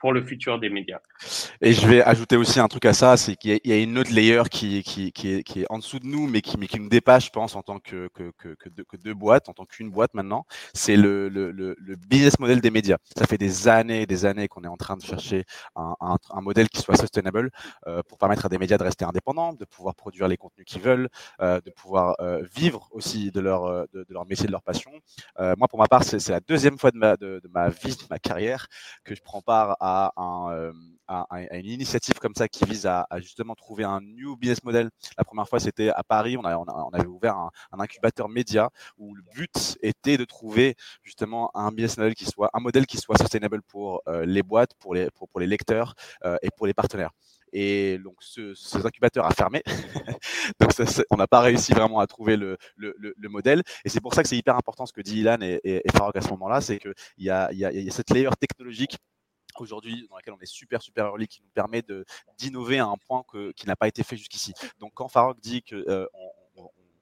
[0.00, 1.00] pour le futur des médias.
[1.60, 4.12] Et je vais ajouter aussi un truc à ça, c'est qu'il y, a une autre
[4.12, 7.62] layer qui, est, en dessous de nous, mais qui, mais nous dépasse, je pense, en
[7.62, 8.08] tant que,
[9.04, 10.46] deux, boîtes, en tant qu'une boîte maintenant.
[10.74, 11.76] C'est le,
[12.08, 12.98] business model des médias.
[13.16, 15.44] Ça fait des années et des années qu'on est en train de chercher
[15.74, 17.50] un, modèle qui soit sustainable
[17.86, 20.80] euh, pour permettre à des médias de rester indépendants, de pouvoir produire les contenus qu'ils
[20.80, 21.08] veulent,
[21.40, 23.86] euh, de pouvoir euh, vivre aussi de leur,
[24.28, 24.92] métier, de leur passion.
[25.38, 28.68] Moi, pour ma part, c'est la deuxième fois de ma vie, de ma carrière,
[29.04, 29.87] que je prends part à
[30.50, 30.72] euh,
[31.08, 31.26] à,
[31.56, 34.90] une initiative comme ça qui vise à, justement trouver un new business model.
[35.16, 36.36] La première fois, c'était à Paris.
[36.36, 38.68] On, avait ouvert un, incubateur média
[38.98, 42.98] où le but était de trouver justement un business model qui soit un modèle qui
[42.98, 45.08] soit sustainable pour euh, les boîtes, pour les,
[45.46, 47.10] lecteurs euh, et pour les partenaires.
[47.52, 49.62] Et donc, ce, ce incubateur a fermé.
[50.60, 50.70] donc,
[51.08, 53.62] on n'a pas réussi vraiment à trouver le, le, le, le modèle.
[53.86, 56.16] Et c'est pour ça que c'est hyper important ce que dit Ilan et, et, Farok
[56.16, 57.50] à ce moment-là, c'est qu'il y a
[57.90, 58.98] cette layer technologique
[59.60, 61.82] aujourd'hui dans laquelle on est super super early qui nous permet
[62.38, 63.24] d'innover à un point
[63.56, 64.54] qui n'a pas été fait jusqu'ici.
[64.78, 66.06] Donc quand Farok dit que euh,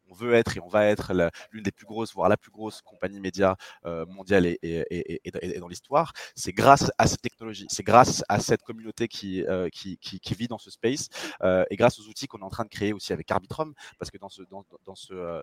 [0.09, 1.13] on, veut être et on va être
[1.51, 6.13] l'une des plus grosses, voire la plus grosse compagnie média euh, mondiale et, dans l'histoire,
[6.35, 9.69] c'est grâce à cette technologie, c'est grâce à cette communauté qui, euh,
[10.37, 11.09] vit dans ce space
[11.43, 14.11] euh, et grâce aux outils qu'on est en train de créer aussi avec Arbitrum, parce
[14.11, 15.43] que dans, ce, dans, dans, ce,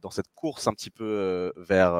[0.00, 1.92] dans cette course un petit peu vers,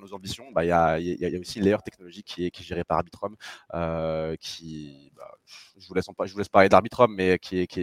[0.00, 2.98] nos ambitions, bah, il y, a, aussi une layer technologique qui est, qui gérée par
[2.98, 3.36] Arbitrum,
[3.70, 4.34] bah,
[5.78, 5.94] je vous
[6.38, 7.76] laisse, parler d'Arbitrum, mais qui est,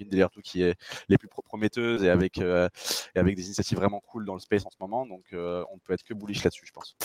[0.00, 0.74] une des layers qui est
[1.08, 2.68] les plus prometteuses et avec, euh,
[3.14, 5.06] et avec des initiatives vraiment cool dans le space en ce moment.
[5.06, 6.96] Donc, euh, on peut être que bullish là-dessus, je pense.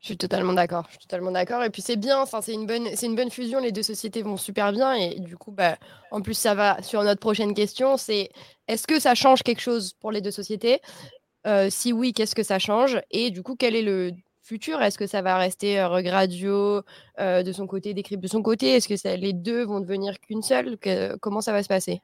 [0.00, 0.84] Je suis totalement d'accord.
[0.86, 1.64] Je suis totalement d'accord.
[1.64, 2.20] Et puis c'est bien.
[2.20, 3.58] Enfin, c'est une bonne, c'est une bonne fusion.
[3.58, 4.94] Les deux sociétés vont super bien.
[4.94, 5.76] Et du coup, bah,
[6.12, 7.96] en plus, ça va sur notre prochaine question.
[7.96, 8.30] C'est
[8.68, 10.80] est-ce que ça change quelque chose pour les deux sociétés?
[11.46, 13.00] Euh, Si oui, qu'est-ce que ça change?
[13.10, 14.80] Et du coup, quel est le futur?
[14.82, 16.82] Est-ce que ça va rester euh, Regradio
[17.18, 18.74] euh, de son côté, Decrypt de son côté?
[18.76, 20.78] Est-ce que ça, les deux vont devenir qu'une seule?
[20.78, 22.02] Que, Comment ça va se passer?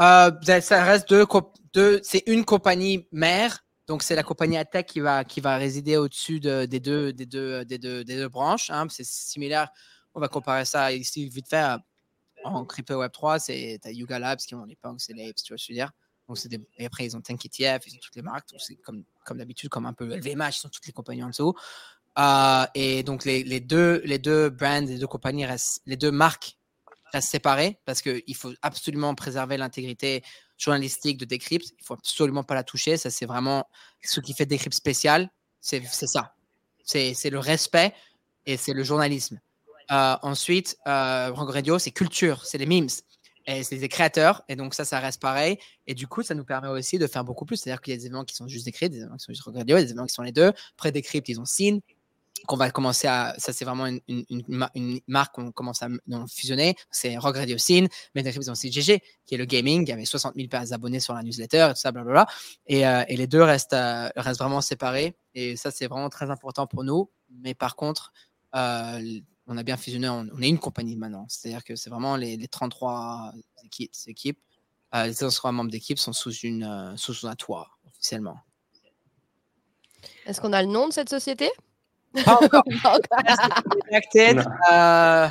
[0.00, 1.26] Euh, ça reste deux,
[1.72, 5.96] deux c'est une compagnie mère, donc c'est la compagnie Attack qui va qui va résider
[5.96, 8.70] au-dessus de, des deux branches.
[8.70, 8.86] Hein.
[8.90, 9.68] C'est similaire.
[10.14, 11.78] On va comparer ça ici vite fait
[12.44, 15.58] en crypto Web 3, c'est Yuga Labs qui ont les punks et les tu vois
[15.58, 15.90] ce que je veux dire.
[16.28, 16.60] Donc c'est des...
[16.76, 19.86] et après ils ont Tank ETF, ils ont toutes les marques, c'est comme d'habitude comme
[19.86, 21.54] un peu LVMH, ils ont toutes les compagnies en dessous.
[22.18, 26.10] Euh, et donc les, les deux les deux brands, les deux compagnies restent, les deux
[26.10, 26.57] marques
[27.12, 30.22] restent séparées parce qu'il faut absolument préserver l'intégrité
[30.56, 31.72] journalistique de Decrypt.
[31.78, 32.96] Il faut absolument pas la toucher.
[32.96, 33.68] Ça, c'est vraiment
[34.02, 35.30] ce qui fait Decrypt spécial.
[35.60, 36.34] C'est ça.
[36.84, 37.94] C'est le respect
[38.46, 39.40] et c'est le journalisme.
[39.90, 42.88] Euh, ensuite, euh, Radio, c'est culture, c'est les memes.
[43.46, 45.56] C'est des créateurs, et donc ça, ça reste pareil.
[45.86, 47.56] Et du coup, ça nous permet aussi de faire beaucoup plus.
[47.56, 49.42] C'est-à-dire qu'il y a des événements qui sont juste décrits, des événements qui sont juste
[49.46, 50.52] Radio, des événements qui sont les deux.
[50.74, 51.80] Après Decrypt, ils ont Scene,
[52.46, 55.88] qu'on va commencer à, ça c'est vraiment une, marque qu'on commence à
[56.28, 60.34] fusionner, c'est Rock Radio Scene, ont aussi GG, qui est le gaming, y avait 60
[60.36, 62.26] 000 abonnés sur la newsletter, et tout ça, blablabla.
[62.66, 66.30] Et, euh, et les deux restent, euh, restent vraiment séparés, et ça c'est vraiment très
[66.30, 67.10] important pour nous.
[67.30, 68.12] Mais par contre,
[68.54, 72.36] euh, on a bien fusionné, on, est une compagnie maintenant, c'est-à-dire que c'est vraiment les,
[72.36, 73.32] les 33
[73.64, 74.38] équipes, équipes
[74.94, 78.38] euh, les 33 membres d'équipe sont sous, une, sous un toit officiellement.
[80.26, 81.50] Est-ce qu'on a le nom de cette société?
[82.24, 82.64] Pas encore.
[84.70, 85.28] euh,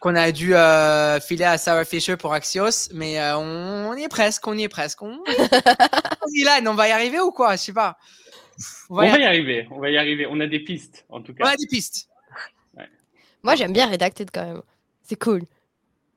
[0.00, 4.02] qu'on a dû euh, filer à Sarah Fisher pour Axios, mais euh, on, on, y
[4.04, 5.02] est presque, on y est presque.
[5.02, 7.56] On, on va y arriver ou quoi?
[7.56, 7.96] Je sais pas.
[8.88, 10.26] On, va, on y, va y arriver, on va y arriver.
[10.30, 11.44] On a des pistes, en tout cas.
[11.44, 12.08] On a des pistes.
[12.76, 12.88] Ouais.
[13.42, 14.62] Moi, j'aime bien Redacted quand même.
[15.02, 15.42] C'est cool.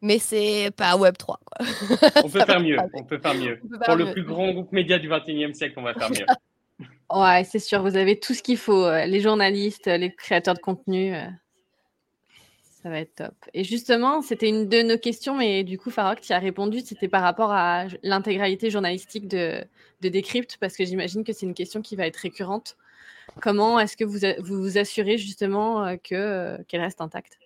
[0.01, 1.39] Mais c'est pas Web 3.
[1.43, 1.67] Quoi.
[2.23, 2.77] On peut faire mieux.
[2.93, 3.57] On peut faire mieux.
[3.57, 4.05] Faire Pour mieux.
[4.05, 6.25] le plus grand groupe média du 21e siècle, on va faire mieux.
[7.11, 8.85] Ouais, c'est sûr, vous avez tout ce qu'il faut.
[8.85, 11.15] Euh, les journalistes, les créateurs de contenu.
[11.15, 11.25] Euh,
[12.83, 13.33] ça va être top.
[13.53, 17.07] Et justement, c'était une de nos questions, mais du coup, Farok, tu as répondu, c'était
[17.07, 19.63] par rapport à l'intégralité journalistique de,
[20.01, 22.77] de Decrypt, parce que j'imagine que c'est une question qui va être récurrente.
[23.41, 27.37] Comment est-ce que vous, vous assurez justement euh, que, qu'elle reste intacte?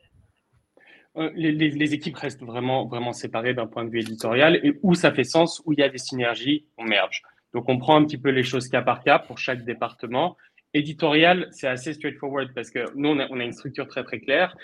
[1.15, 4.95] Les, les, les, équipes restent vraiment, vraiment séparées d'un point de vue éditorial et où
[4.95, 7.21] ça fait sens, où il y a des synergies, on merge.
[7.53, 10.37] Donc, on prend un petit peu les choses cas par cas pour chaque département.
[10.73, 14.55] Éditorial, c'est assez straightforward parce que nous, on a, une structure très, très claire.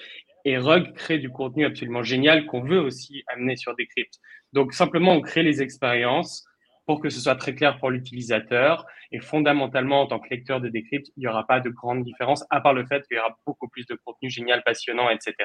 [0.46, 4.16] Et Rug crée du contenu absolument génial qu'on veut aussi amener sur Decrypt.
[4.54, 6.46] Donc, simplement, on crée les expériences
[6.88, 8.84] pour que ce soit très clair pour l'utilisateur.
[9.12, 12.44] Et fondamentalement, en tant que lecteur de Decrypt, il n'y aura pas de grande différence,
[12.50, 15.36] à part le fait qu'il y aura beaucoup plus de contenu génial, passionnant, etc.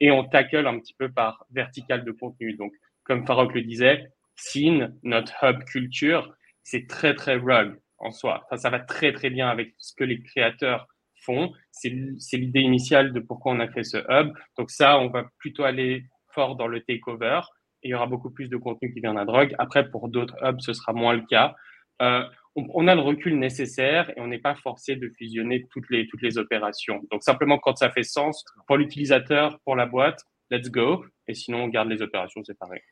[0.00, 2.52] Et on tackle un petit peu par vertical de contenu.
[2.54, 2.72] Donc,
[3.04, 6.34] comme Farok le disait, Scene, notre hub culture,
[6.64, 8.46] c'est très, très rug en soi.
[8.56, 10.88] Ça va très, très bien avec ce que les créateurs
[11.24, 11.52] font.
[11.70, 14.32] C'est l'idée initiale de pourquoi on a créé ce hub.
[14.58, 17.40] Donc ça, on va plutôt aller fort dans le takeover
[17.82, 19.54] et il y aura beaucoup plus de contenu qui vient de la drogue.
[19.58, 21.54] Après, pour d'autres hubs, ce sera moins le cas.
[22.02, 22.24] Euh,
[22.56, 26.22] on, a le recul nécessaire et on n'est pas forcé de fusionner toutes les, toutes
[26.22, 27.02] les opérations.
[27.10, 31.04] Donc simplement quand ça fait sens pour l'utilisateur, pour la boîte, let's go.
[31.26, 32.82] Et sinon, on garde les opérations séparées.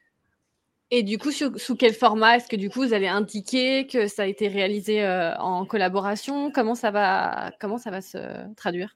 [0.95, 4.25] Et du coup, sous, quel format Est-ce que du coup, vous allez indiquer que ça
[4.25, 6.53] a été réalisé euh, en collaboration?
[6.53, 8.19] Comment ça va, comment ça va se
[8.57, 8.95] traduire?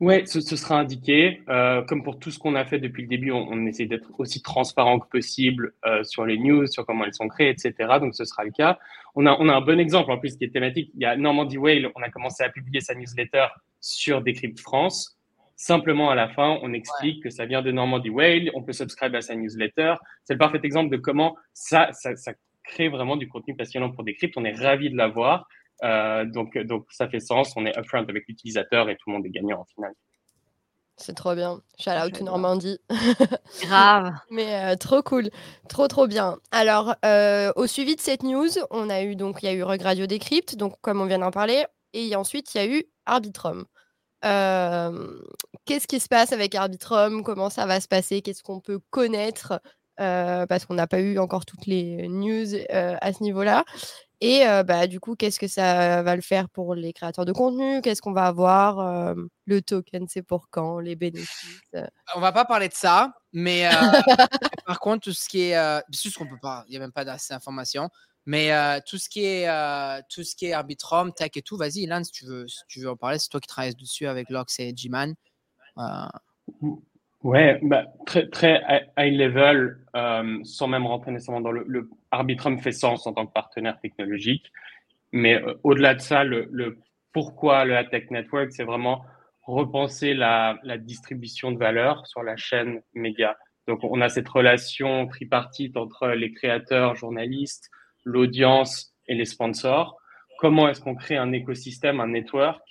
[0.00, 1.42] Oui, ce, sera indiqué.
[1.50, 4.40] Euh, comme pour tout ce qu'on a fait depuis le début, on, essaie d'être aussi
[4.40, 7.74] transparent que possible euh, sur les news, sur comment elles sont créées, etc.
[8.00, 8.78] Donc, ce sera le cas.
[9.14, 10.92] On a, on a un bon exemple en plus qui est thématique.
[10.94, 13.48] Il y a Normandy Whale, on a commencé à publier sa newsletter
[13.82, 15.18] sur Decrypt France.
[15.62, 19.14] Simplement, à la fin, on explique que ça vient de Normandy Whale, on peut subscribe
[19.14, 19.94] à sa newsletter.
[20.24, 22.32] C'est le parfait exemple de comment ça, ça,
[22.64, 24.36] crée vraiment du contenu passionnant pour Decrypt.
[24.36, 25.46] On est ravi de l'avoir.
[25.84, 27.52] Euh, donc, donc, ça fait sens.
[27.54, 29.92] On est upfront avec l'utilisateur et tout le monde est gagnant en final.
[30.96, 31.60] C'est trop bien.
[31.78, 32.80] Shout out to Normandie.
[33.62, 34.14] Grave.
[34.32, 35.30] Mais euh, trop cool.
[35.68, 36.38] Trop, trop bien.
[36.50, 39.62] Alors, euh, au suivi de cette news, on a eu donc, il y a eu
[39.62, 42.82] Rug Radio Decrypt, donc comme on vient d'en parler, et ensuite, il y a eu
[43.06, 43.64] Arbitrum
[44.22, 47.22] qu'est-ce qui se passe avec Arbitrum?
[47.22, 48.22] Comment ça va se passer?
[48.22, 49.60] Qu'est-ce qu'on peut connaître?
[49.96, 53.64] Parce qu'on n'a pas eu encore toutes les news à ce niveau-là.
[54.20, 57.80] Et bah, du coup, qu'est-ce que ça va le faire pour les créateurs de contenu?
[57.82, 59.14] Qu'est-ce qu'on va avoir?
[59.46, 60.78] Le token, c'est pour quand?
[60.78, 61.74] Les bénéfices?
[62.14, 63.68] On va pas parler de ça, mais
[64.66, 65.82] par contre, tout ce qui est.
[65.90, 67.90] c'est juste qu'on peut pas, il n'y a même pas d'assez d'informations.
[68.26, 71.56] Mais euh, tout ce qui est euh, tout ce qui est Arbitrum, tech et tout,
[71.56, 74.06] vas-y, Ilan, si tu veux, si tu veux en parler, c'est toi qui travailles dessus
[74.06, 75.14] avec Lox et G-Man.
[75.78, 75.82] Euh.
[77.22, 78.62] Ouais, bah, très très
[78.96, 79.78] high level,
[80.44, 84.52] sans même rentrer nécessairement dans le, Arbitrum fait sens en tant que partenaire technologique,
[85.12, 86.78] mais au-delà de ça, le, le,
[87.12, 89.04] pourquoi le Tech Network, c'est vraiment
[89.42, 93.36] repenser la, la distribution de valeur sur la chaîne média.
[93.66, 97.70] Donc, on a cette relation tripartite entre les créateurs, journalistes,
[98.04, 99.96] l'audience et les sponsors.
[100.38, 102.62] Comment est-ce qu'on crée un écosystème, un network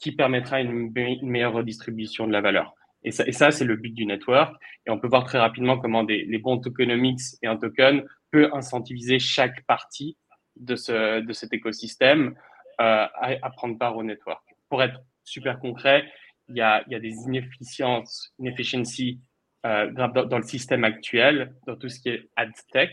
[0.00, 2.74] qui permettra une, meilleure redistribution de la valeur?
[3.02, 4.54] Et ça, et ça c'est le but du network.
[4.86, 8.50] Et on peut voir très rapidement comment des, les bons tokenomics et un token peut
[8.52, 10.16] incentiviser chaque partie
[10.56, 12.34] de, ce, de cet écosystème
[12.80, 14.42] euh, à, à, prendre part au network.
[14.68, 16.04] Pour être super concret,
[16.48, 19.20] il y a, il y a des inefficiences, inefficiencies
[19.64, 22.90] euh, dans, dans, le système actuel, dans tout ce qui est ad tech,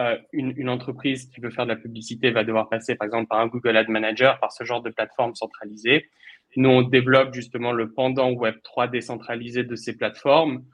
[0.00, 3.40] euh, une, entreprise qui veut faire de la publicité va devoir passer par exemple par
[3.40, 6.08] un Google Ad Manager, par ce genre de plateforme centralisée.
[6.56, 10.64] Nous, on développe justement le pendant Web3 décentralisé de ces plateformes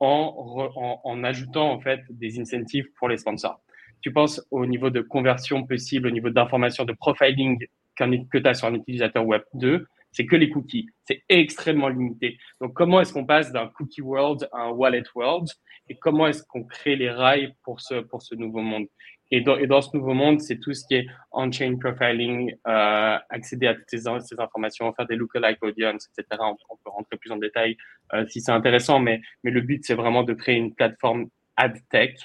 [0.00, 3.60] en, en, ajoutant en fait des incentives pour les sponsors.
[4.00, 7.58] Tu penses au niveau de conversion possible, au niveau d'information, de profiling
[7.96, 10.86] que tu as sur un utilisateur Web 2, c'est que les cookies.
[11.04, 12.38] C'est extrêmement limité.
[12.60, 15.48] Donc, comment est-ce qu'on passe d'un cookie world à un wallet world?
[15.88, 18.86] Et comment est-ce qu'on crée les rails pour ce, pour ce nouveau monde?
[19.30, 23.18] Et dans, et dans ce nouveau monde, c'est tout ce qui est on-chain profiling, euh,
[23.28, 26.42] accéder à toutes ces, ces, informations, faire des lookalike audience, etc.
[26.70, 27.76] On, peut rentrer plus en détail
[28.14, 31.76] euh, si c'est intéressant, mais, mais le but, c'est vraiment de créer une plateforme ad
[31.90, 32.16] tech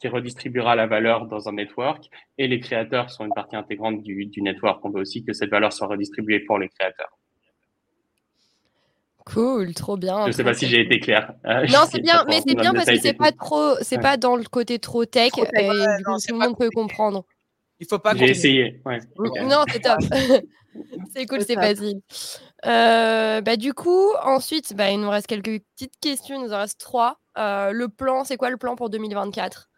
[0.00, 2.04] qui redistribuera la valeur dans un network
[2.38, 4.84] et les créateurs sont une partie intégrante du, du network.
[4.84, 7.18] On veut aussi que cette valeur soit redistribuée pour les créateurs.
[9.26, 10.22] Cool, trop bien.
[10.22, 11.34] Je ne sais pas si j'ai été clair.
[11.46, 14.36] Euh, non, c'est bien, mais c'est bien parce que c'est pas trop, c'est pas dans
[14.36, 17.24] le côté trop tech, et tout le monde peut comprendre.
[17.80, 18.14] Il faut pas.
[18.14, 18.80] J'ai essayé.
[18.86, 19.00] Ouais.
[19.18, 19.98] Non, c'est top.
[21.14, 22.00] c'est cool, c'est facile.
[22.64, 26.36] Euh, bah, du coup, ensuite, bah, il nous reste quelques petites questions.
[26.36, 27.18] Il nous en reste trois.
[27.36, 29.68] Euh, le plan, c'est quoi le plan pour 2024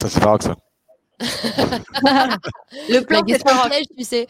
[0.00, 0.56] Ça, c'est pas ça.
[2.88, 4.28] le plan, c'est pas tu sais.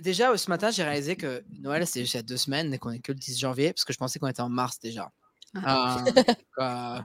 [0.00, 2.78] Déjà, ce matin, j'ai réalisé que Noël, c'est juste il y a deux semaines et
[2.78, 5.10] qu'on est que le 10 janvier, parce que je pensais qu'on était en mars déjà.
[5.54, 6.04] Ah.
[6.06, 6.22] Euh,
[6.60, 6.98] euh,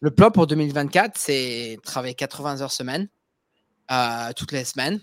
[0.00, 3.08] le plan pour 2024, c'est travailler 80 heures semaine,
[3.90, 5.00] euh, toutes les semaines.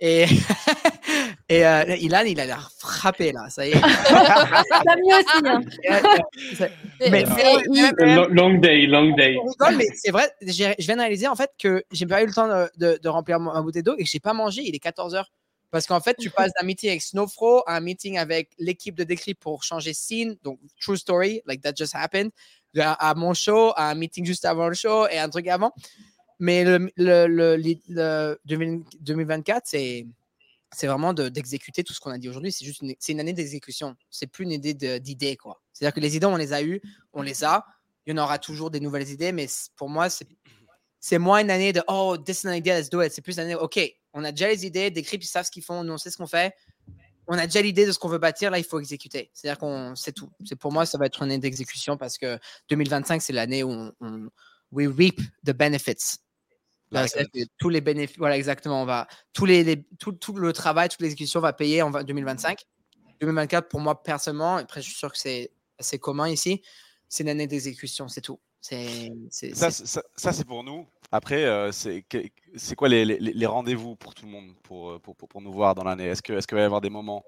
[0.00, 0.26] Et,
[1.48, 1.62] et
[2.00, 3.80] Ilan, il a l'air frappé là, ça y est.
[3.80, 5.42] Ça mieux aussi.
[5.44, 6.68] Hein.
[7.10, 7.24] mais,
[8.30, 9.36] long day, long day.
[9.76, 12.46] mais c'est vrai, je viens de réaliser en fait que j'ai pas eu le temps
[12.46, 14.62] de, de, de remplir ma bouteille d'eau et que j'ai pas mangé.
[14.64, 15.32] Il est 14 heures.
[15.70, 19.04] Parce qu'en fait, tu passes d'un meeting avec Snowfro à un meeting avec l'équipe de
[19.04, 22.30] Decrypt pour changer scene, donc true story, like that just happened,
[22.76, 25.72] à, mon show, à un meeting juste avant le show et un truc avant.
[26.38, 28.38] mais le, le,
[29.00, 30.06] 2024, c'est
[30.74, 32.52] c'est vraiment d'exécuter tout ce qu'on a dit aujourd'hui.
[32.52, 33.96] C'est juste une, une année d'exécution.
[34.10, 35.62] C'est plus une idée d'idée, quoi.
[35.72, 37.64] C'est-à-dire que les idées, on les a eues, on les a.
[38.06, 39.46] Il y en aura toujours des nouvelles idées, mais
[39.76, 40.08] pour moi,
[41.00, 43.12] c'est moins une année de oh, this is an idea, let's do it.
[43.12, 43.78] C'est plus une année, OK,
[44.18, 46.16] on a déjà les idées, des ils savent ce qu'ils font, nous, on sait ce
[46.16, 46.54] qu'on fait.
[47.26, 49.30] On a déjà l'idée de ce qu'on veut bâtir, là, il faut exécuter.
[49.34, 50.30] C'est-à-dire qu'on c'est tout.
[50.44, 52.38] C'est pour moi, ça va être une année d'exécution parce que
[52.70, 54.28] 2025, c'est l'année où on, on
[54.72, 56.18] we reap the benefits
[57.58, 58.82] tous les bénéfices, voilà exactement.
[58.82, 62.64] On va tous les, tout, tout, le travail, toute l'exécution va payer en 2025.
[63.20, 64.56] 2024 pour moi personnellement.
[64.56, 66.62] Après, je suis sûr que c'est assez commun ici.
[67.08, 68.40] C'est une année d'exécution, c'est tout.
[68.60, 69.10] C'est
[69.54, 70.86] ça, ça, c'est pour nous.
[71.10, 72.04] Après, euh, c'est
[72.76, 75.84] quoi les, les, les rendez-vous pour tout le monde pour, pour, pour, nous voir dans
[75.84, 76.06] l'année?
[76.06, 77.24] Est-ce qu'il est qu'il va y avoir des moments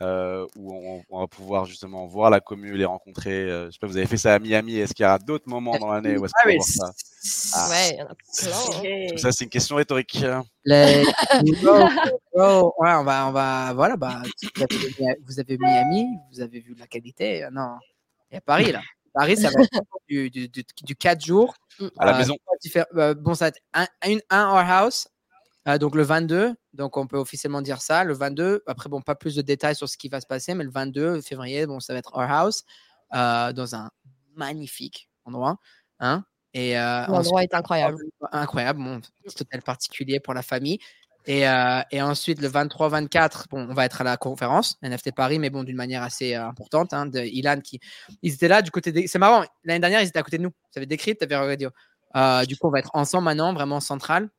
[0.00, 3.50] euh, où on, va pouvoir justement voir la commune, les rencontrer.
[3.50, 4.76] Euh, je sais pas, vous avez fait ça à Miami.
[4.76, 6.92] Est-ce qu'il y aura d'autres moments dans l'année où est-ce qu'on va voir ça?
[7.54, 7.68] ah.
[7.68, 9.10] Ouais, il y en a plein.
[9.12, 9.16] Hein.
[9.18, 10.24] Ça, c'est une question rhétorique.
[10.64, 11.04] Les...
[11.44, 11.62] ouais,
[12.34, 12.72] on
[13.04, 14.22] va, on va, voilà, bah,
[15.26, 17.46] vous avez Miami, vous avez vu la qualité.
[17.52, 17.76] Non,
[18.30, 18.80] il y a Paris là.
[19.12, 21.54] Paris, ça va être du, du, du, 4 jours.
[21.98, 22.36] À la euh, maison.
[23.20, 25.08] bon, ça va être un, un, un our house,
[25.68, 28.04] euh, donc le 22, donc on peut officiellement dire ça.
[28.04, 30.64] Le 22, après, bon, pas plus de détails sur ce qui va se passer, mais
[30.64, 32.64] le 22 février, bon, ça va être Our House
[33.14, 33.90] euh, dans un
[34.34, 35.58] magnifique endroit.
[36.00, 37.98] Hein et euh, L'endroit est incroyable.
[38.32, 40.78] Incroyable, bon, petit hôtel particulier pour la famille.
[41.26, 41.42] Et,
[41.90, 45.62] et, ensuite, le 23-24, bon, on va être à la conférence, NFT Paris, mais bon,
[45.62, 47.78] d'une manière assez importante, hein, de Ilan qui.
[48.22, 49.06] Ils étaient là du côté des.
[49.06, 50.52] C'est marrant, l'année dernière, ils étaient à côté de nous.
[50.70, 51.70] Ça avait décrit, tu avais radio.
[52.46, 54.30] du coup, on va être ensemble maintenant, vraiment central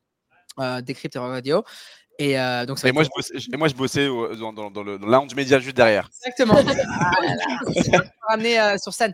[0.60, 1.64] euh, Decrypt Radio.
[2.18, 4.98] Et, euh, donc et, moi, je bossais, et moi, je bossais dans, dans, dans, le
[4.98, 6.08] lounge média juste derrière.
[6.24, 6.54] Exactement.
[8.28, 9.12] ramener euh, sur scène.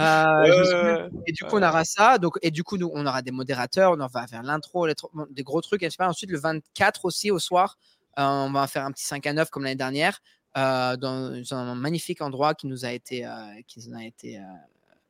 [0.00, 2.18] Euh, et du coup, on aura ça.
[2.18, 3.92] Donc, et du coup, nous, on aura des modérateurs.
[3.92, 5.82] On va faire l'intro, des gros trucs.
[5.82, 7.76] Et ensuite, le 24 aussi, au soir,
[8.16, 10.20] on va faire un petit 5 à 9 comme l'année dernière.
[10.54, 13.28] dans, un magnifique endroit qui nous a été,
[13.66, 14.40] qui nous a été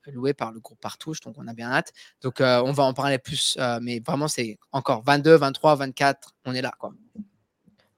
[0.07, 1.93] loué par le groupe Partouche, donc on a bien hâte.
[2.23, 6.35] Donc euh, on va en parler plus, euh, mais vraiment c'est encore 22, 23, 24,
[6.47, 6.93] on est là quoi.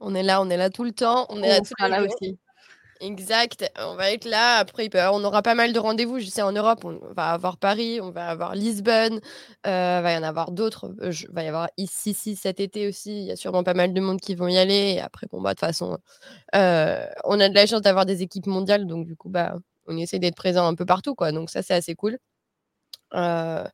[0.01, 2.39] On est là, on est là tout le temps, on est là, là aussi.
[3.05, 4.59] Exact, on va être là.
[4.59, 6.21] Après, on aura pas mal de rendez-vous.
[6.21, 9.21] Je sais, en Europe, on va avoir Paris, on va avoir Lisbonne,
[9.67, 10.95] euh, va y en avoir d'autres.
[11.03, 13.11] Il va y avoir ici, cet été aussi.
[13.23, 15.01] Il y a sûrement pas mal de monde qui vont y aller.
[15.01, 15.99] Après, bon, bah, de toute façon,
[16.55, 18.87] on a de la chance d'avoir des équipes mondiales.
[18.87, 21.33] Donc, du coup, bah, on essaie d'être présent un peu partout, quoi.
[21.33, 22.19] Donc ça, c'est assez cool.
[23.15, 23.65] Euh,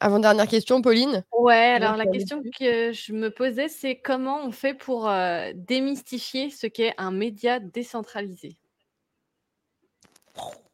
[0.00, 1.24] avant-dernière question, Pauline?
[1.32, 6.50] Ouais, alors la question que je me posais, c'est comment on fait pour euh, démystifier
[6.50, 8.56] ce qu'est un média décentralisé?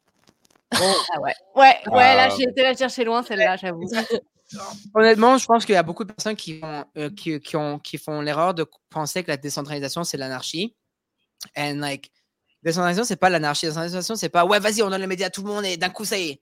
[0.77, 1.35] Ah ouais.
[1.55, 3.87] Ouais, ouais, là, j'ai été la chercher loin, celle-là, j'avoue.
[4.93, 6.61] Honnêtement, je pense qu'il y a beaucoup de personnes qui,
[6.97, 10.75] euh, qui, qui, ont, qui font l'erreur de penser que la décentralisation, c'est l'anarchie.
[11.57, 12.11] And like,
[12.65, 13.67] Décentralisation, c'est pas l'anarchie.
[13.67, 15.91] Décentralisation, c'est pas ouais, vas-y, on donne les médias à tout le monde et d'un
[15.91, 16.41] coup, ça y est.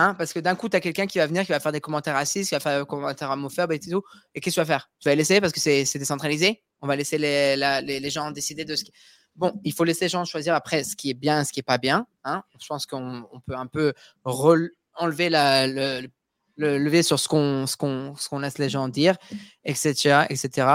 [0.00, 1.80] Hein Parce que d'un coup, tu as quelqu'un qui va venir, qui va faire des
[1.80, 4.02] commentaires racistes, qui va faire des commentaires homophobes et tout.
[4.34, 4.90] Et qu'est-ce que tu vas faire?
[4.98, 6.62] Tu vas laisser parce que c'est décentralisé?
[6.80, 8.92] On va laisser les, les, les, gens décider de ce qui.
[9.36, 11.64] Bon, il faut laisser les gens choisir après ce qui est bien, ce qui est
[11.64, 12.06] pas bien.
[12.24, 13.92] Hein Je pense qu'on peut un peu
[14.24, 16.08] enlever la, le,
[16.56, 19.16] le, lever sur ce qu'on qu'on qu'on laisse les gens dire,
[19.64, 20.24] etc.
[20.30, 20.66] etc.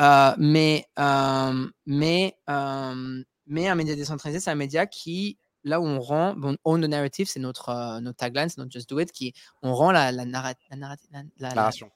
[0.00, 5.84] Euh, mais euh, mais euh, mais un média décentralisé, c'est un média qui, là où
[5.84, 9.00] on rend, bon, own the narrative, c'est notre, euh, notre tagline, c'est notre just do
[9.00, 10.66] it, qui, on rend la, la, la, narration.
[10.70, 11.90] La, narration,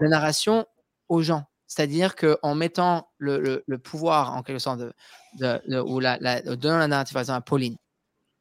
[0.00, 0.66] la narration
[1.08, 1.44] aux gens.
[1.66, 4.92] C'est-à-dire qu'en mettant le, le, le, pouvoir, en quelque sorte, de,
[5.38, 7.76] de, ou la, la, donnant la narrative, par exemple, à Pauline,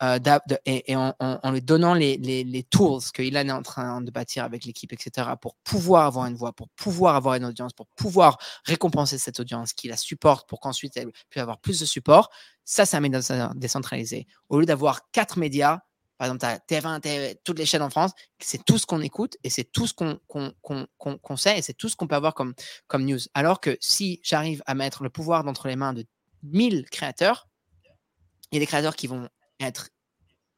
[0.02, 0.18] euh,
[0.66, 4.64] et, en, lui donnant les, les, les tools qu'il est en train de bâtir avec
[4.64, 9.18] l'équipe, etc., pour pouvoir avoir une voix, pour pouvoir avoir une audience, pour pouvoir récompenser
[9.18, 12.30] cette audience qui la supporte pour qu'ensuite elle puisse avoir plus de support.
[12.72, 13.20] Ça, c'est un média
[13.56, 14.28] décentralisé.
[14.48, 15.80] Au lieu d'avoir quatre médias,
[16.20, 19.38] par exemple, tu as TF1, toutes les chaînes en France, c'est tout ce qu'on écoute
[19.44, 22.54] et c'est tout ce qu'on sait et c'est tout ce qu'on peut avoir comme,
[22.86, 23.18] comme news.
[23.34, 26.06] Alors que si j'arrive à mettre le pouvoir entre les mains de
[26.44, 27.48] 1000 créateurs,
[28.52, 29.28] il y a des créateurs qui vont
[29.60, 29.90] être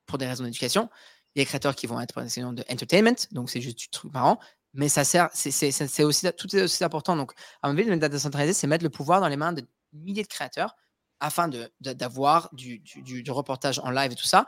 [0.06, 0.90] pour des raisons d'éducation.
[1.34, 3.62] Il y a des créateurs qui vont être pour des raisons de entertainment, donc c'est
[3.62, 4.38] juste du truc marrant.
[4.74, 7.16] Mais ça sert, c'est aussi, tout est aussi important.
[7.16, 7.32] Donc,
[7.62, 10.24] à mon avis, le data centralisé, c'est mettre le pouvoir dans les mains de milliers
[10.24, 10.76] de créateurs
[11.22, 11.50] afin
[11.80, 14.46] d'avoir de, du, du, du, reportage en live et tout ça.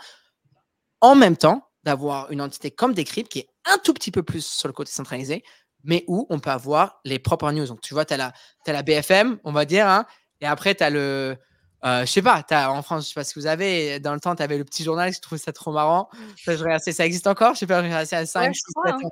[1.00, 4.46] En même temps, d'avoir une entité comme Decrypt qui est un tout petit peu plus
[4.46, 5.44] sur le côté centralisé,
[5.84, 7.68] mais où on peut avoir les propres news.
[7.68, 8.34] Donc, tu vois, tu as,
[8.68, 10.06] as, la BFM, on va dire, hein,
[10.42, 11.38] et après, tu as le,
[11.86, 14.20] euh, je sais pas, as, en France, je sais pas si vous avez, dans le
[14.20, 16.10] temps, tu avais le petit journal, je trouve ça trop marrant.
[16.46, 19.10] Ça, ça existe encore, je sais pas, c'est à 5, 6, 7 ans.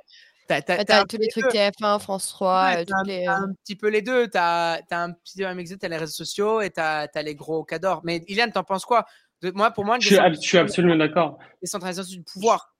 [0.48, 3.26] T'as tous les trucs TF1, France 3, ouais, toutes les...
[3.26, 4.28] un petit peu les deux.
[4.28, 7.34] T'as as un petit peu un mix, t'as les réseaux sociaux et t'as as les
[7.34, 8.02] gros cadors.
[8.04, 9.04] Mais Iliane, t'en penses quoi
[9.54, 11.38] Moi, pour moi, je suis, je suis absolument d'accord.
[11.60, 12.72] Décentralisation du pouvoir.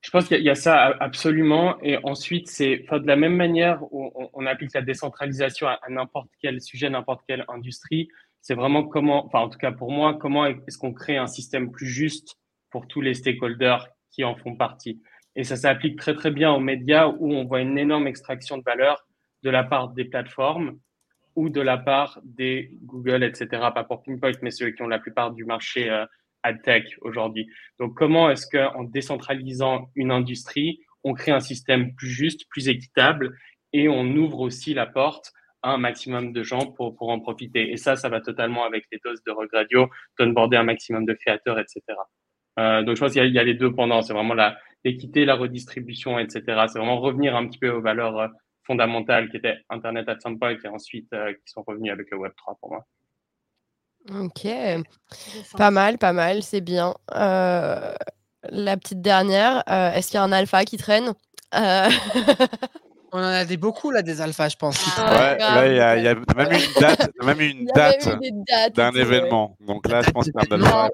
[0.00, 1.76] Je pense qu'il y, a ça absolument.
[1.82, 6.60] Et ensuite, c'est de la même manière où on, applique la décentralisation à, n'importe quel
[6.60, 8.08] sujet, n'importe quelle industrie.
[8.40, 11.72] C'est vraiment comment, enfin en tout cas pour moi, comment est-ce qu'on crée un système
[11.72, 12.36] plus juste
[12.70, 15.02] pour tous les stakeholders qui en font partie.
[15.38, 18.64] Et ça s'applique très très bien aux médias où on voit une énorme extraction de
[18.64, 19.06] valeur
[19.44, 20.80] de la part des plateformes
[21.36, 23.46] ou de la part des Google, etc.
[23.72, 26.04] Pas pour Pinpoint, mais ceux qui ont la plupart du marché euh,
[26.42, 27.48] ad tech aujourd'hui.
[27.78, 33.38] Donc, comment est-ce qu'en décentralisant une industrie, on crée un système plus juste, plus équitable
[33.72, 35.32] et on ouvre aussi la porte
[35.62, 37.70] à un maximum de gens pour, pour en profiter?
[37.70, 41.60] Et ça, ça va totalement avec les doses de regradio, d'onboarder un maximum de créateurs,
[41.60, 41.80] etc.
[42.58, 44.02] Euh, donc, je pense qu'il y, y, a les deux pendant.
[44.02, 44.34] C'est vraiment
[44.84, 46.42] l'équité, la redistribution, etc.
[46.68, 48.28] C'est vraiment revenir un petit peu aux valeurs euh,
[48.64, 52.18] fondamentales qui étaient Internet at some point et ensuite euh, qui sont revenus avec le
[52.18, 52.86] Web 3 pour moi.
[54.10, 54.46] Ok,
[55.56, 56.94] pas mal, pas mal, c'est bien.
[57.14, 57.94] Euh,
[58.44, 61.12] la petite dernière, euh, est-ce qu'il y a un alpha qui traîne?
[61.54, 61.88] Euh,
[63.12, 64.76] On en a des beaucoup là, des alphas, je pense.
[64.98, 68.06] ouais, là, il y a, y a, même une date, même une date
[68.74, 69.56] d'un événement.
[69.60, 70.90] Donc là, je pense qu'il y a un alpha.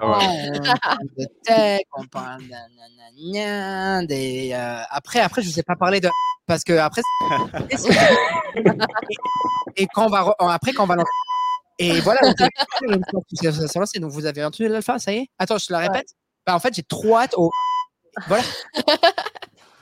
[1.17, 2.43] de tech, on parle
[4.07, 4.53] des.
[4.91, 6.09] Après, après, je ne vous ai pas parlé de.
[6.47, 7.03] Parce que après.
[9.77, 10.35] Et quand on va.
[10.39, 11.11] Après, quand on va lancer
[11.79, 15.27] et voilà, donc vous avez entendu l'alpha, ça y est?
[15.39, 16.07] Attends, je te la répète.
[16.47, 17.51] Bah, en fait, j'ai trop hâte au.
[18.29, 18.45] Voilà.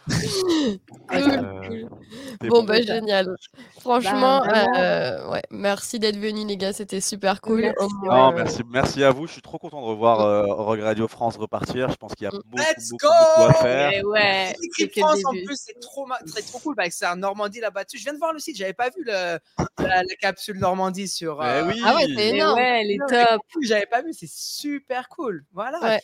[1.12, 3.36] Euh, bon, bah, génial.
[3.80, 6.72] Franchement, bah, euh, ouais, merci d'être venu, les gars.
[6.72, 7.60] C'était super cool.
[7.60, 7.94] Merci.
[8.02, 9.26] Non, merci, merci à vous.
[9.26, 11.90] Je suis trop content de revoir euh, Rogue Radio France repartir.
[11.90, 12.40] Je pense qu'il y a mm.
[12.46, 14.04] beaucoup, beaucoup, beaucoup, à faire.
[14.06, 14.54] Ouais,
[14.96, 16.74] France, en plus, c'est trop, très, trop cool.
[16.76, 17.98] Bah, c'est un Normandie là-bas dessus.
[17.98, 18.56] Je viens de voir le site.
[18.56, 19.38] J'avais pas vu le,
[19.78, 21.42] la, capsule Normandie sur.
[21.42, 21.64] Euh...
[21.66, 21.82] oui.
[21.84, 22.58] Ah ouais, c'est énorme.
[22.58, 23.42] Ouais, les top.
[23.60, 24.14] J'avais pas vu.
[24.14, 25.44] C'est super cool.
[25.52, 25.78] Voilà.
[25.80, 26.00] Ouais.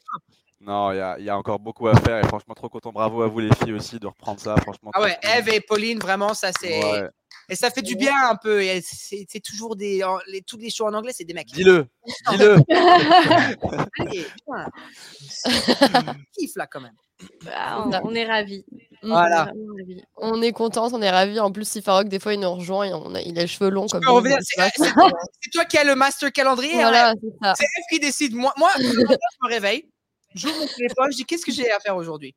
[0.60, 2.90] Non, il y, y a, encore beaucoup à faire et franchement, trop content.
[2.90, 4.56] Bravo à vous les filles aussi de reprendre ça.
[4.56, 6.80] Franchement, ah ouais, Eve et Pauline, vraiment, ça c'est.
[7.50, 8.60] Et ça fait du bien un peu.
[8.82, 10.04] C'est toujours des.
[10.26, 11.46] Les, tous les shows en anglais, c'est des mecs.
[11.46, 11.86] Dis-le.
[12.30, 12.56] Dis-le.
[14.00, 14.26] Allez,
[16.36, 16.94] Kiffe là quand même.
[17.44, 18.64] Bah, on, est ravis.
[19.02, 19.50] Voilà.
[20.16, 21.40] On est contents, on est ravis.
[21.40, 23.48] En plus, si Farok, des fois, il nous rejoint, il, on a, il a les
[23.48, 23.86] cheveux longs.
[23.86, 26.74] Comme c'est toi qui as le master calendrier.
[26.74, 27.14] Voilà,
[27.54, 28.34] c'est Eve qui décide.
[28.34, 29.88] Moi, moi je me réveille
[30.34, 32.34] j'ouvre mon téléphone, je dis qu'est-ce que j'ai à faire aujourd'hui?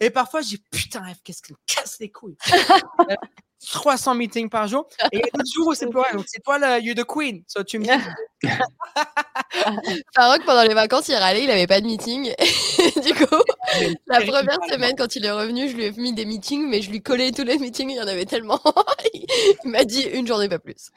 [0.00, 2.36] Et parfois, je dis putain, qu'est-ce qui me casse les couilles?
[3.68, 4.88] 300 meetings par jour.
[5.12, 7.04] Et il y a des jours où c'est toi, donc c'est toi le you the
[7.04, 7.42] queen.
[7.46, 7.90] So tu me dis.
[10.14, 12.32] Farouk, pendant les vacances, il râlait, il n'avait pas de meeting.
[13.04, 13.36] du coup,
[14.06, 16.90] la première semaine, quand il est revenu, je lui ai mis des meetings, mais je
[16.90, 18.60] lui collais tous les meetings, il y en avait tellement.
[19.14, 20.90] il m'a dit une journée, pas plus.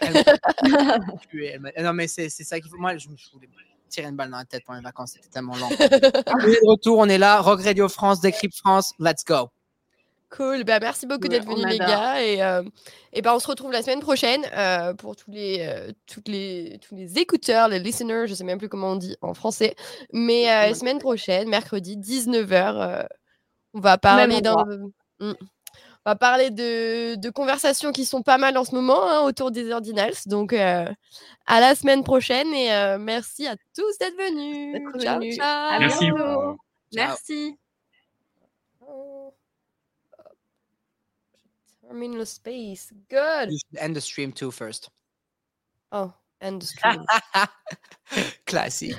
[1.79, 2.77] non, mais c'est ça qu'il faut.
[2.77, 3.49] Moi, je me voulais
[3.93, 5.69] tirer une balle dans la tête pendant les vacances, c'était tellement long.
[5.79, 7.39] on est de retour, on est là.
[7.41, 9.49] Rock Radio France, Decrypt France, let's go.
[10.35, 12.23] Cool, bah, merci beaucoup d'être venus les gars.
[12.23, 12.63] Et, euh,
[13.13, 16.79] et bah, on se retrouve la semaine prochaine euh, pour tous les, euh, toutes les,
[16.81, 19.75] tous les écouteurs, les listeners, je sais même plus comment on dit en français,
[20.11, 23.07] mais la semaine prochaine, mercredi 19h,
[23.75, 24.65] on va parler d'un...
[26.06, 29.51] On va parler de, de, conversations qui sont pas mal en ce moment hein, autour
[29.51, 30.16] des ordinals.
[30.26, 30.86] Donc, euh,
[31.45, 34.82] à la semaine prochaine et euh, merci à tous d'être venus.
[35.01, 35.80] Ciao, ciao.
[35.80, 36.12] Merci.
[36.93, 37.58] Merci.
[41.82, 42.91] Termine le space.
[43.10, 43.51] Good.
[43.51, 44.89] You should end the stream too first.
[45.91, 47.06] Oh, end the stream.
[48.45, 48.97] Classique.